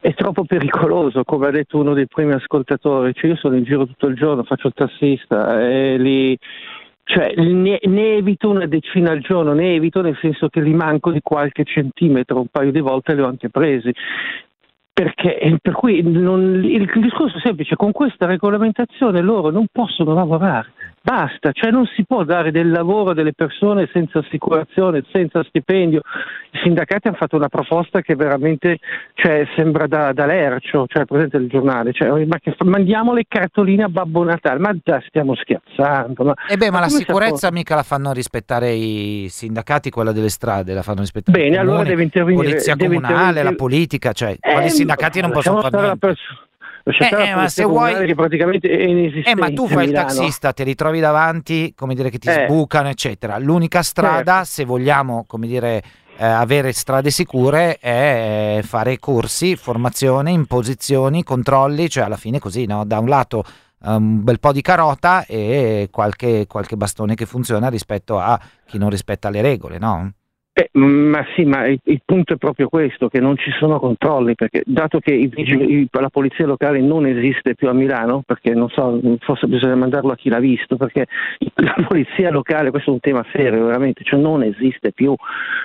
[0.02, 3.14] è troppo pericoloso, come ha detto uno dei primi ascoltatori.
[3.14, 6.38] Cioè, io sono in giro tutto il giorno, faccio il tassista e lì
[7.12, 11.12] Cioè ne, ne, evito una decina al giorno, ne evito nel senso che li manco
[11.12, 13.92] di qualche centimetro, un paio di volte le ho anche presi.
[14.94, 20.14] Perché, per cui non, il, il discorso è semplice, con questa regolamentazione loro non possono
[20.14, 20.72] lavorare
[21.02, 26.02] Basta, cioè non si può dare del lavoro a delle persone senza assicurazione, senza stipendio.
[26.52, 28.80] I sindacati hanno fatto una proposta che veramente
[29.14, 33.84] cioè, sembra da, da lercio, cioè presente il giornale, cioè, ma che, mandiamo le cartoline
[33.84, 36.24] a Babbo Natale, ma già stiamo scherzando.
[36.26, 40.12] Ma, e eh beh, ma, ma la sicurezza mica la fanno rispettare i sindacati, quella
[40.12, 42.44] delle strade, la fanno rispettare Bene, comuni, allora deve intervenire.
[42.44, 43.44] Polizia deve comunale, intervenire...
[43.44, 46.16] la politica, cioè eh, quali sindacati non possono fare niente.
[46.98, 50.54] Eh, eh, ma se vuoi che praticamente è inesistente eh, ma tu fai il taxista
[50.54, 52.46] te li trovi davanti come dire che ti eh.
[52.48, 54.50] sbucano eccetera l'unica strada certo.
[54.50, 55.84] se vogliamo come dire
[56.18, 62.86] eh, avere strade sicure è fare corsi formazione imposizioni controlli cioè alla fine così no?
[62.86, 63.44] da un lato
[63.82, 68.90] un bel po' di carota e qualche, qualche bastone che funziona rispetto a chi non
[68.90, 70.12] rispetta le regole no?
[70.60, 74.36] Eh, ma sì, ma il, il, punto è proprio questo, che non ci sono controlli,
[74.36, 78.68] perché dato che i, i, la polizia locale non esiste più a Milano, perché non
[78.68, 81.08] so, forse bisogna mandarlo a chi l'ha visto, perché
[81.56, 85.16] la polizia locale, questo è un tema serio veramente, cioè non esiste più.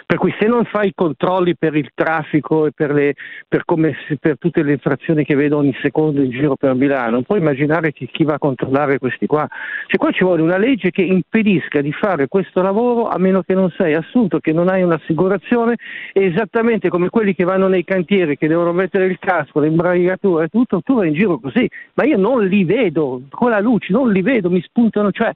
[0.07, 3.15] Per cui se non fai i controlli per il traffico e per, le,
[3.49, 7.41] per, come, per tutte le infrazioni che vedo ogni secondo in giro per Milano, puoi
[7.41, 9.45] immaginare chi, chi va a controllare questi qua.
[9.89, 13.55] Cioè qua ci vuole una legge che impedisca di fare questo lavoro a meno che
[13.55, 15.77] non sei assunto, che non hai un'assicurazione
[16.13, 20.81] esattamente come quelli che vanno nei cantieri che devono mettere il casco, l'imbragatura e tutto,
[20.83, 24.23] tu vai in giro così, ma io non li vedo con la luce, non li
[24.23, 25.33] vedo, mi spuntano, cioè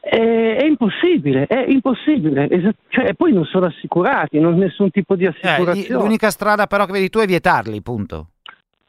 [0.00, 2.48] è, è impossibile, è impossibile,
[2.88, 5.86] cioè, poi non sono assicurati, non nessun tipo di eh, assicurazione.
[5.86, 8.28] Eh, l'unica strada però che vedi tu è vietarli, punto.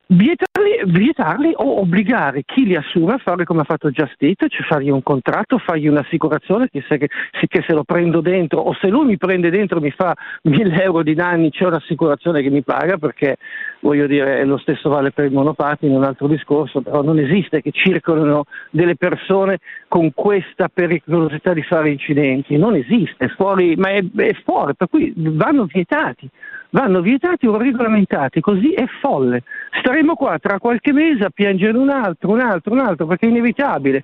[0.08, 4.64] Vietarli, vietarli, o obbligare chi li assume a fare come ha fatto Just Eat, cioè
[4.68, 7.10] fargli un contratto, fargli un'assicurazione che se, che,
[7.50, 11.16] se lo prendo dentro o se lui mi prende dentro mi fa 1000 euro di
[11.16, 13.38] danni c'è un'assicurazione che mi paga perché
[13.80, 17.72] voglio dire lo stesso vale per il monopattino, un altro discorso, però non esiste che
[17.72, 24.04] circolino delle persone con questa pericolosità di fare incidenti, non esiste, è fuori, ma è,
[24.18, 26.30] è fuori, per cui vanno vietati
[26.76, 29.44] vanno vietati o regolamentati, così è folle.
[29.80, 33.30] Staremo qua tra qualche mese a piangere un altro, un altro, un altro, perché è
[33.30, 34.04] inevitabile.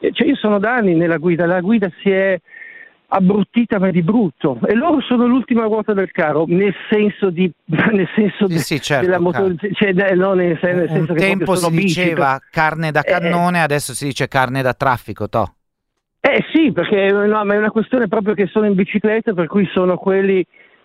[0.00, 2.40] Eh, cioè io sono da anni nella guida, la guida si è
[3.14, 8.08] abbruttita ma di brutto e loro sono l'ultima ruota del carro nel senso di nel
[8.14, 12.40] senso sì, sì, certo, della motor- cioè, no, nel, senso un che tempo si diceva
[12.50, 15.56] carne da eh, cannone eh, adesso si dice carne da traffico to.
[16.20, 19.68] eh sì perché no, ma è una questione proprio che sono in bicicletta per cui
[19.74, 20.42] sono quelli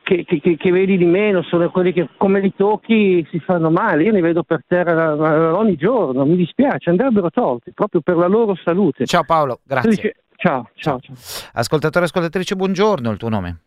[0.07, 4.03] che, che, che, vedi di meno, sono quelli che come li tocchi si fanno male,
[4.03, 8.55] io ne vedo per terra ogni giorno, mi dispiace, andrebbero tolti proprio per la loro
[8.63, 9.05] salute.
[9.05, 9.89] Ciao Paolo, grazie.
[9.89, 11.15] Dice, ciao, ciao, ciao.
[11.51, 13.57] Ascoltatore e ascoltatrice, buongiorno, il tuo nome?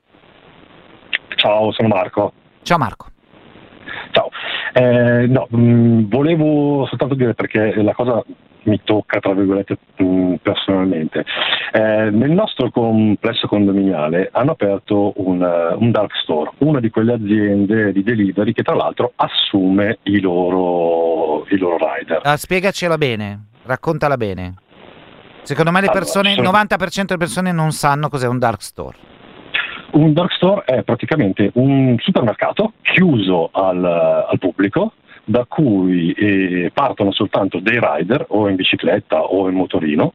[1.34, 2.32] Ciao, sono Marco.
[2.62, 3.06] Ciao Marco.
[4.12, 4.30] Ciao,
[4.72, 8.24] eh, no, mh, mm, volevo soltanto dire perché la cosa
[8.64, 9.78] mi tocca, tra virgolette,
[10.42, 11.24] personalmente.
[11.72, 15.40] Eh, nel nostro complesso condominiale hanno aperto un,
[15.78, 21.46] un, dark store, una di quelle aziende di delivery che tra l'altro assume i loro,
[21.48, 22.20] i loro rider.
[22.22, 24.54] Ah, spiegacela bene, raccontala bene.
[25.42, 28.96] Secondo me le persone, allora, il 90% delle persone non sanno cos'è un dark store.
[29.92, 34.92] Un dark store è praticamente un supermercato chiuso al, al pubblico
[35.30, 40.14] da cui eh, partono soltanto dei rider o in bicicletta o in motorino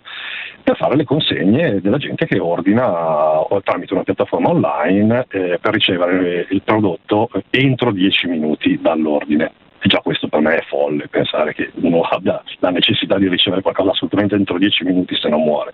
[0.62, 6.48] per fare le consegne della gente che ordina tramite una piattaforma online eh, per ricevere
[6.50, 9.52] il prodotto entro 10 minuti dall'ordine.
[9.80, 13.62] E già questo per me è folle, pensare che uno abbia la necessità di ricevere
[13.62, 15.74] qualcosa assolutamente entro 10 minuti se non muore.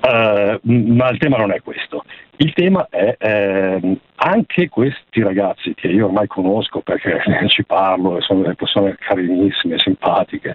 [0.00, 2.04] Uh, ma il tema non è questo.
[2.40, 8.42] Il tema è eh, anche questi ragazzi che io ormai conosco perché ci parlo, sono
[8.42, 10.54] delle persone carinissime, simpatiche,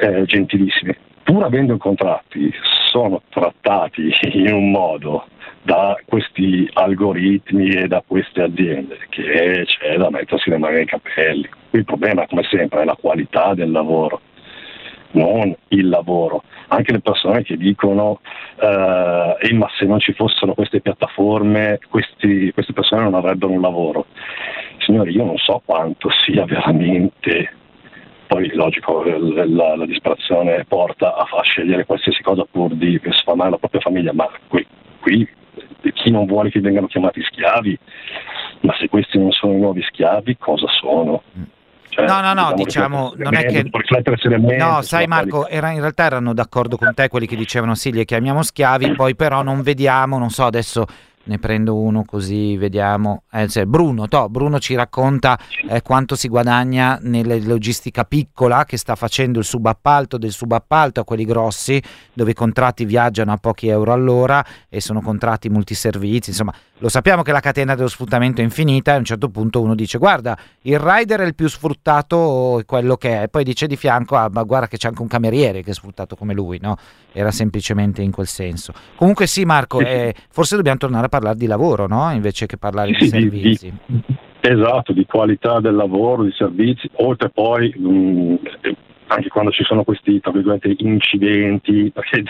[0.00, 2.52] eh, gentilissime, pur avendo contratti,
[2.90, 5.24] sono trattati in un modo
[5.62, 11.48] da questi algoritmi e da queste aziende che c'è da mettersi le mani nei capelli.
[11.70, 14.20] Il problema, come sempre, è la qualità del lavoro
[15.14, 16.42] non il lavoro.
[16.68, 18.20] Anche le persone che dicono
[18.60, 23.60] eh, eh, ma se non ci fossero queste piattaforme questi, queste persone non avrebbero un
[23.60, 24.06] lavoro.
[24.78, 27.50] Signori, io non so quanto sia veramente
[28.26, 33.58] poi logico la, la, disperazione porta a far scegliere qualsiasi cosa pur di sfamare la
[33.58, 34.66] propria famiglia, ma qui,
[35.00, 35.28] qui,
[35.92, 37.78] chi non vuole che vengano chiamati schiavi,
[38.60, 41.22] ma se questi non sono i nuovi schiavi, cosa sono?
[41.94, 43.70] Cioè, No, no, no, dobbiamo diciamo, non è che...
[44.16, 47.92] seriamente No, sai Marco, era- in realtà erano d'accordo con te quelli che dicevano sì,
[47.92, 50.86] li chiamiamo schiavi, poi però non vediamo, non so, adesso
[51.24, 53.22] ne prendo uno così vediamo.
[53.30, 58.76] Eh, cioè, Bruno, to, Bruno ci racconta eh, quanto si guadagna nella logistica piccola che
[58.76, 63.68] sta facendo il subappalto del subappalto a quelli grossi, dove i contratti viaggiano a pochi
[63.68, 68.44] euro all'ora e sono contratti multiservizi, insomma, lo sappiamo che la catena dello sfruttamento è
[68.44, 72.62] infinita e a un certo punto uno dice guarda, il rider è il più sfruttato,
[72.66, 75.62] quello che è, poi dice di fianco, ah, ma guarda che c'è anche un cameriere
[75.62, 76.76] che è sfruttato come lui, no?
[77.12, 78.72] Era semplicemente in quel senso.
[78.96, 82.10] Comunque sì, Marco, eh, forse dobbiamo tornare a parlare di lavoro, no?
[82.10, 83.72] Invece che parlare di Sì, di- servizi.
[84.40, 88.34] Esatto, di qualità del lavoro, di servizi, oltre poi mh,
[89.06, 92.24] anche quando ci sono questi tra virgolette, incidenti, perché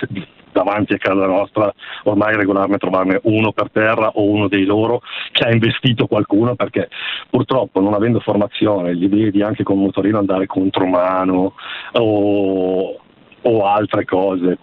[0.52, 1.72] davanti a casa nostra
[2.04, 5.00] ormai è regolarmente trovarne uno per terra o uno dei loro
[5.32, 6.88] che ha investito qualcuno perché
[7.28, 11.54] purtroppo non avendo formazione li vedi anche con un motorino andare contromano
[11.92, 13.00] o,
[13.42, 14.58] o altre cose.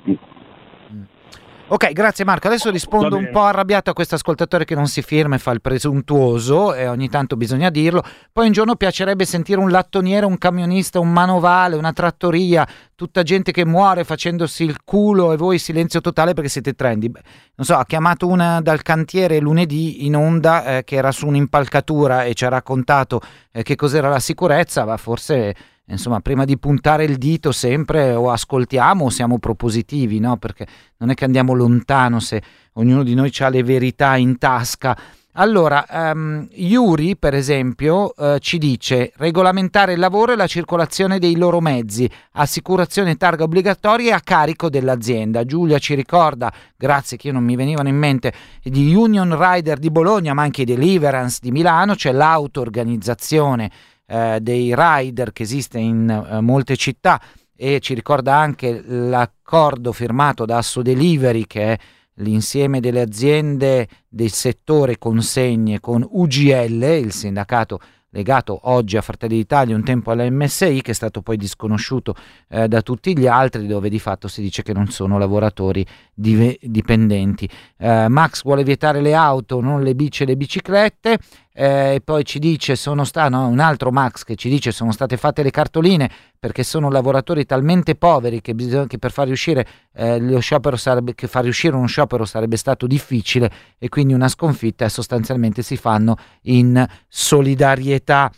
[1.74, 2.48] Ok, grazie Marco.
[2.48, 5.62] Adesso rispondo un po' arrabbiato a questo ascoltatore che non si firma e fa il
[5.62, 8.04] presuntuoso, e ogni tanto bisogna dirlo.
[8.30, 13.54] Poi un giorno piacerebbe sentire un lattoniere, un camionista, un manovale, una trattoria, tutta gente
[13.54, 17.10] che muore facendosi il culo e voi silenzio totale perché siete trendy.
[17.10, 22.26] Non so, ha chiamato una dal cantiere lunedì in onda eh, che era su un'impalcatura
[22.26, 25.56] e ci ha raccontato eh, che cos'era la sicurezza, ma forse
[25.92, 30.38] insomma, prima di puntare il dito sempre o ascoltiamo o siamo propositivi, no?
[30.38, 30.66] Perché
[30.98, 32.42] non è che andiamo lontano se
[32.74, 34.98] ognuno di noi ha le verità in tasca.
[35.36, 41.38] Allora, ehm, Yuri, per esempio, eh, ci dice regolamentare il lavoro e la circolazione dei
[41.38, 45.46] loro mezzi, assicurazione e targa obbligatorie a carico dell'azienda.
[45.46, 49.90] Giulia ci ricorda, grazie che io non mi venivano in mente, di Union Rider di
[49.90, 53.72] Bologna, ma anche di Deliverance di Milano, c'è l'auto-organizzazione
[54.12, 57.22] eh, dei rider che esiste in eh, molte città
[57.56, 61.78] e ci ricorda anche l'accordo firmato da Asso Delivery che è
[62.16, 67.80] l'insieme delle aziende del settore consegne con UGL, il sindacato
[68.12, 72.16] legato oggi a Fratelli d'Italia, un tempo alla MSI, che è stato poi disconosciuto
[72.50, 75.86] eh, da tutti gli altri, dove di fatto si dice che non sono lavoratori
[76.22, 77.50] dipendenti.
[77.78, 81.18] Eh, Max vuole vietare le auto, non le bici e le biciclette.
[81.54, 84.94] eh, e poi ci dice sono sta- no, un altro Max che ci dice sono
[84.94, 86.10] state fatte le cartoline
[86.40, 90.40] perché sono lavoratori talmente poveri che, bisogna, che per far riuscire eh,
[90.76, 95.62] sarebbe che far riuscire uno sciopero sarebbe stato difficile e quindi una sconfitta e sostanzialmente
[95.62, 98.32] si fanno in solidarietà.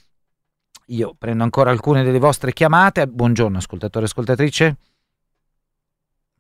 [0.88, 3.08] Io prendo ancora alcune delle vostre chiamate.
[3.08, 4.78] Buongiorno ascoltatore e ascoltatrice.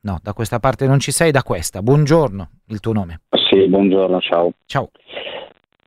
[0.05, 1.81] No, da questa parte non ci sei, da questa.
[1.81, 3.21] Buongiorno, il tuo nome.
[3.49, 4.51] Sì, buongiorno, ciao.
[4.65, 4.89] Ciao.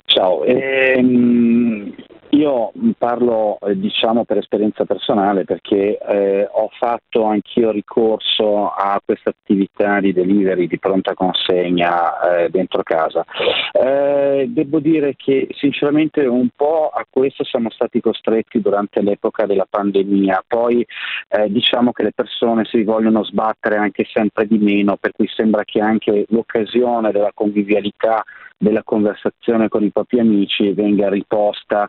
[0.07, 1.93] Ciao, Ehm,
[2.31, 9.31] io parlo eh, diciamo per esperienza personale perché eh, ho fatto anch'io ricorso a questa
[9.31, 13.25] attività di delivery di pronta consegna eh, dentro casa.
[13.73, 19.67] Eh, devo dire che sinceramente un po' a questo siamo stati costretti durante l'epoca della
[19.69, 20.87] pandemia, poi
[21.29, 25.65] eh, diciamo che le persone si vogliono sbattere anche sempre di meno, per cui sembra
[25.65, 28.23] che anche l'occasione della convivialità
[28.59, 31.89] della conversazione con i propri amici venga riposta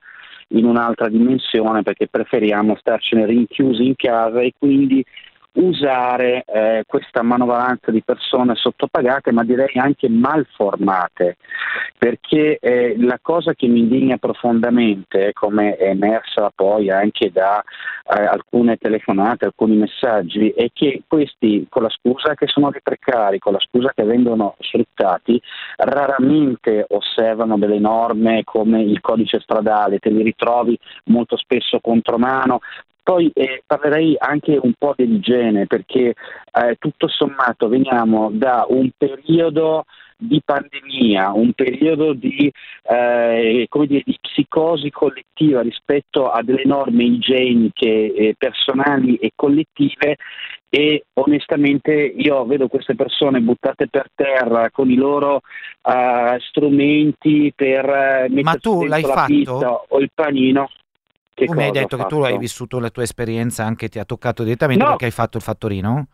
[0.49, 5.03] in un'altra dimensione perché preferiamo starcene rinchiusi in casa e quindi
[5.58, 11.38] usare eh, questa manovalanza di persone sottopagate ma direi anche malformate.
[11.97, 18.24] Perché eh, la cosa che mi indigna profondamente come è emersa poi anche da eh,
[18.24, 23.53] alcune telefonate, alcuni messaggi è che questi con la scusa che sono dei precari, con
[23.53, 25.41] la scusa che vengono sfruttati
[25.78, 32.60] raramente osservano delle norme come il codice stradale, te li ritrovi molto spesso contromano,
[33.08, 36.14] poi eh, parlerei anche un po' dell'igiene perché
[36.51, 39.86] eh, tutto sommato veniamo da un periodo
[40.18, 42.51] di pandemia, un periodo di,
[42.84, 50.18] eh, come dire, di psicosi collettiva rispetto a delle norme igieniche eh, personali e collettive
[50.68, 55.39] e onestamente io vedo queste persone buttate per terra con i loro
[55.82, 59.34] eh, strumenti per eh, mettersi tu l'hai la fatto?
[59.34, 60.68] pizza o il panino.
[61.38, 64.06] Che tu mi hai detto che tu hai vissuto la tua esperienza anche, ti ha
[64.06, 64.90] toccato direttamente no.
[64.90, 66.08] perché hai fatto il fattorino?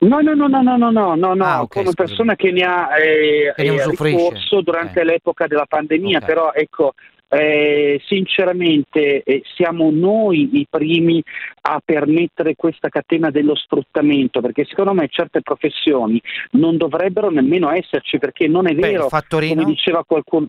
[0.00, 2.88] No, no, no, no, no, no, no, no, ah, okay, come persona che ne ha
[2.98, 5.04] eh, che ne eh, ricorso durante eh.
[5.04, 6.28] l'epoca della pandemia, okay.
[6.28, 6.92] però ecco,
[7.28, 11.22] eh, sinceramente eh, siamo noi i primi
[11.62, 16.20] a permettere questa catena dello sfruttamento perché secondo me certe professioni
[16.52, 19.54] non dovrebbero nemmeno esserci perché non è Beh, vero fattorino?
[19.54, 20.48] come diceva qualcuno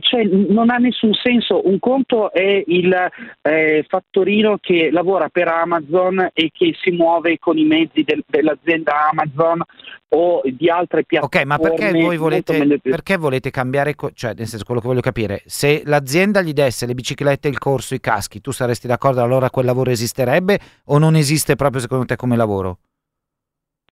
[0.00, 1.66] cioè, non ha nessun senso.
[1.66, 2.92] Un conto è il
[3.42, 9.08] eh, fattorino che lavora per Amazon e che si muove con i mezzi del, dell'azienda
[9.10, 9.62] Amazon
[10.08, 11.40] o di altre piattaforme.
[11.40, 15.00] Ok, ma perché voi volete, perché volete cambiare, co- cioè nel senso quello che voglio
[15.00, 19.50] capire, se l'azienda gli desse le biciclette, il corso, i caschi, tu saresti d'accordo allora
[19.50, 22.78] quel lavoro esisterebbe o non esiste proprio secondo te come lavoro?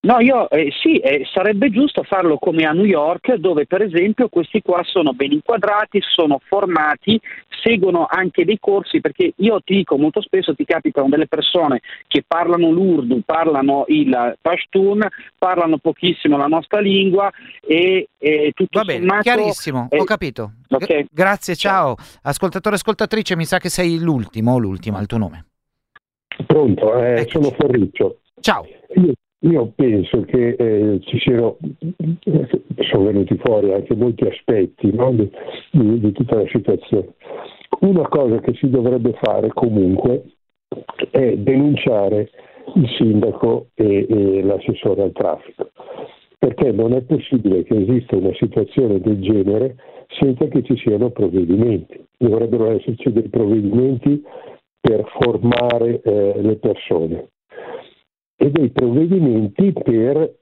[0.05, 4.29] No, io eh, sì, eh, sarebbe giusto farlo come a New York, dove per esempio
[4.29, 7.19] questi qua sono ben inquadrati, sono formati,
[7.63, 12.23] seguono anche dei corsi, perché io ti dico molto spesso ti capitano delle persone che
[12.25, 15.07] parlano l'urdu, parlano il pashtun,
[15.39, 17.31] parlano pochissimo la nostra lingua
[17.67, 20.51] e, e tutto Va bene, sommato, chiarissimo, eh, ho capito.
[20.69, 20.85] ok.
[20.85, 21.95] G- grazie, ciao.
[22.21, 25.45] Ascoltatore, ascoltatrice, mi sa che sei l'ultimo o l'ultima, il tuo nome.
[26.45, 28.19] Pronto, eh, sono Ferruccio.
[28.39, 28.67] Ciao.
[28.95, 29.13] Io,
[29.45, 31.57] io penso che eh, ci siano,
[32.89, 35.29] sono venuti fuori anche molti aspetti no, di,
[35.71, 37.13] di- di tutta la situazione.
[37.81, 40.23] Una cosa che si dovrebbe fare comunque
[41.11, 42.31] è denunciare
[42.73, 45.69] il sindaco e, e l'assessore al traffico,
[46.39, 49.75] perché non è possibile che esista una situazione del genere
[50.07, 52.03] senza che ci siano provvedimenti.
[52.17, 54.23] Dovrebbero esserci dei provvedimenti
[54.79, 57.29] per formare eh, le persone
[58.45, 60.35] e dei provvedimenti per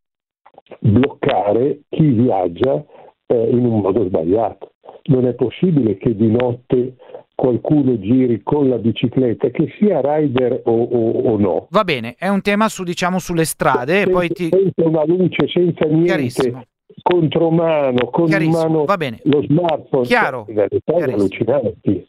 [0.79, 2.83] bloccare chi viaggia
[3.27, 4.71] eh, in un modo sbagliato.
[5.05, 6.95] Non è possibile che di notte
[7.35, 11.67] qualcuno giri con la bicicletta, che sia rider o, o- o no.
[11.71, 14.49] Va bene, è un tema su, diciamo, sulle strade e poi ti...
[14.49, 16.63] Senza una luce, senza niente, Chiarissimo.
[17.01, 18.85] contromano, con in mano
[19.23, 21.13] lo smartphone, Chiaro, chiarissimo.
[21.13, 22.07] allucinanti.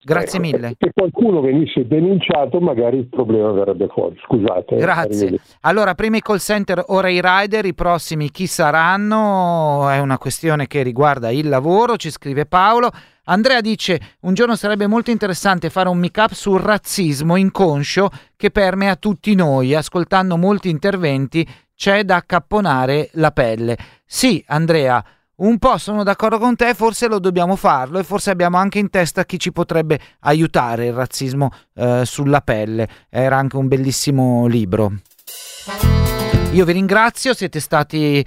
[0.00, 0.74] Grazie Ecco, mille.
[0.78, 4.16] Se qualcuno venisse denunciato, magari il problema verrebbe fuori.
[4.24, 4.76] Scusate.
[4.76, 5.40] eh, Grazie.
[5.62, 9.88] Allora, prima i call center, ora i rider, i prossimi chi saranno?
[9.88, 12.90] È una questione che riguarda il lavoro, ci scrive Paolo.
[13.24, 18.94] Andrea dice: Un giorno sarebbe molto interessante fare un make-up sul razzismo inconscio che permea
[18.96, 19.74] tutti noi.
[19.74, 23.76] Ascoltando molti interventi c'è da accapponare la pelle.
[24.04, 25.04] Sì, Andrea.
[25.38, 28.90] Un po' sono d'accordo con te, forse lo dobbiamo farlo e forse abbiamo anche in
[28.90, 32.88] testa chi ci potrebbe aiutare il razzismo eh, sulla pelle.
[33.08, 34.94] Era anche un bellissimo libro.
[36.50, 38.24] Io vi ringrazio, siete stati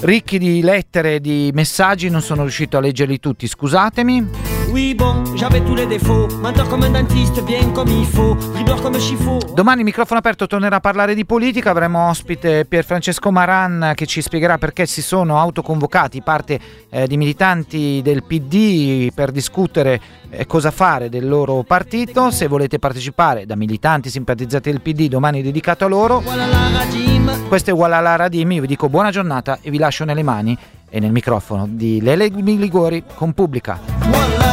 [0.00, 4.55] ricchi di lettere e di messaggi, non sono riuscito a leggerli tutti, scusatemi.
[4.70, 6.28] Oui, bon, j'avais tous les défauts.
[6.40, 8.34] Menteur comme un dentiste, bien comme il faut.
[8.52, 9.38] Dribbleur comme Chifo.
[9.54, 14.20] Domani microfono aperto tornerà a parlare di politica, avremo ospite Pier Francesco Maran che ci
[14.20, 16.58] spiegherà perché si sono autoconvocati parte
[16.90, 20.00] eh, di militanti del PD per discutere
[20.30, 22.30] eh, cosa fare del loro partito.
[22.30, 26.22] Se volete partecipare da militanti simpatizzati del PD, domani è dedicato a loro.
[27.48, 30.56] Questo è Walala Radim, io vi dico buona giornata e vi lascio nelle mani
[30.88, 34.45] e nel microfono di Lele Ligori con Pubblica.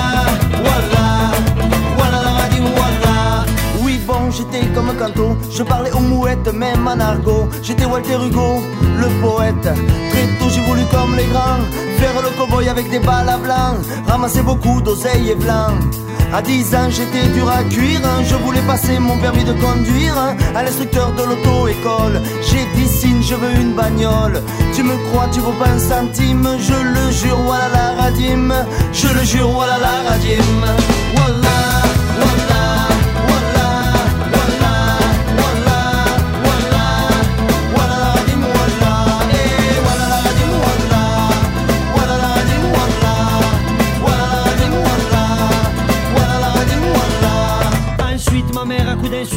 [3.81, 5.37] Oui, bon, j'étais comme Canto.
[5.51, 7.47] Je parlais aux mouettes, même en argot.
[7.61, 8.61] J'étais Walter Hugo,
[8.99, 9.61] le poète.
[9.61, 11.63] Très tôt, j'ai voulu comme les grands.
[11.97, 13.75] Faire le cowboy avec des balles à blanc.
[14.07, 15.75] Ramasser beaucoup d'oseilles et blanc.
[16.33, 18.01] À 10 ans, j'étais dur à cuire.
[18.27, 20.17] Je voulais passer mon permis de conduire
[20.55, 22.19] à l'instructeur de l'auto-école.
[22.41, 24.41] J'ai dit signe, je veux une bagnole.
[24.73, 26.57] Tu me crois, tu vaux pas un centime.
[26.57, 28.51] Je le jure, voilà la radim.
[28.91, 30.92] Je le jure, voilà la radim.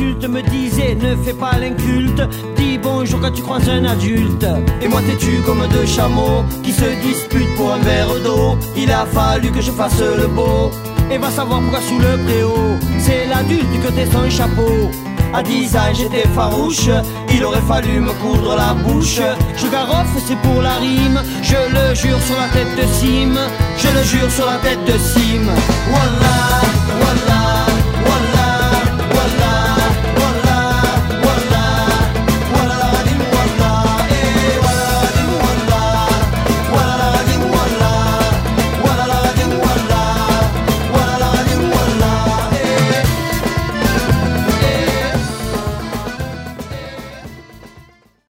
[0.03, 2.23] Me disait Ne fais pas l'inculte,
[2.57, 4.47] dis bonjour quand tu croises un adulte.
[4.83, 8.59] Et moi, têtu comme deux chameaux qui se disputent pour un verre d'eau.
[8.77, 10.71] Il a fallu que je fasse le beau.
[11.11, 14.91] Et va savoir pourquoi sous le préau, c'est l'adulte que t'es son chapeau.
[15.33, 16.89] À 10 ans j'étais farouche,
[17.33, 19.21] il aurait fallu me coudre la bouche.
[19.57, 23.39] Je garoffe, c'est pour la rime, je le jure sur la tête de cime,
[23.79, 25.51] je le jure sur la tête de cime.
[25.91, 26.76] Voilà,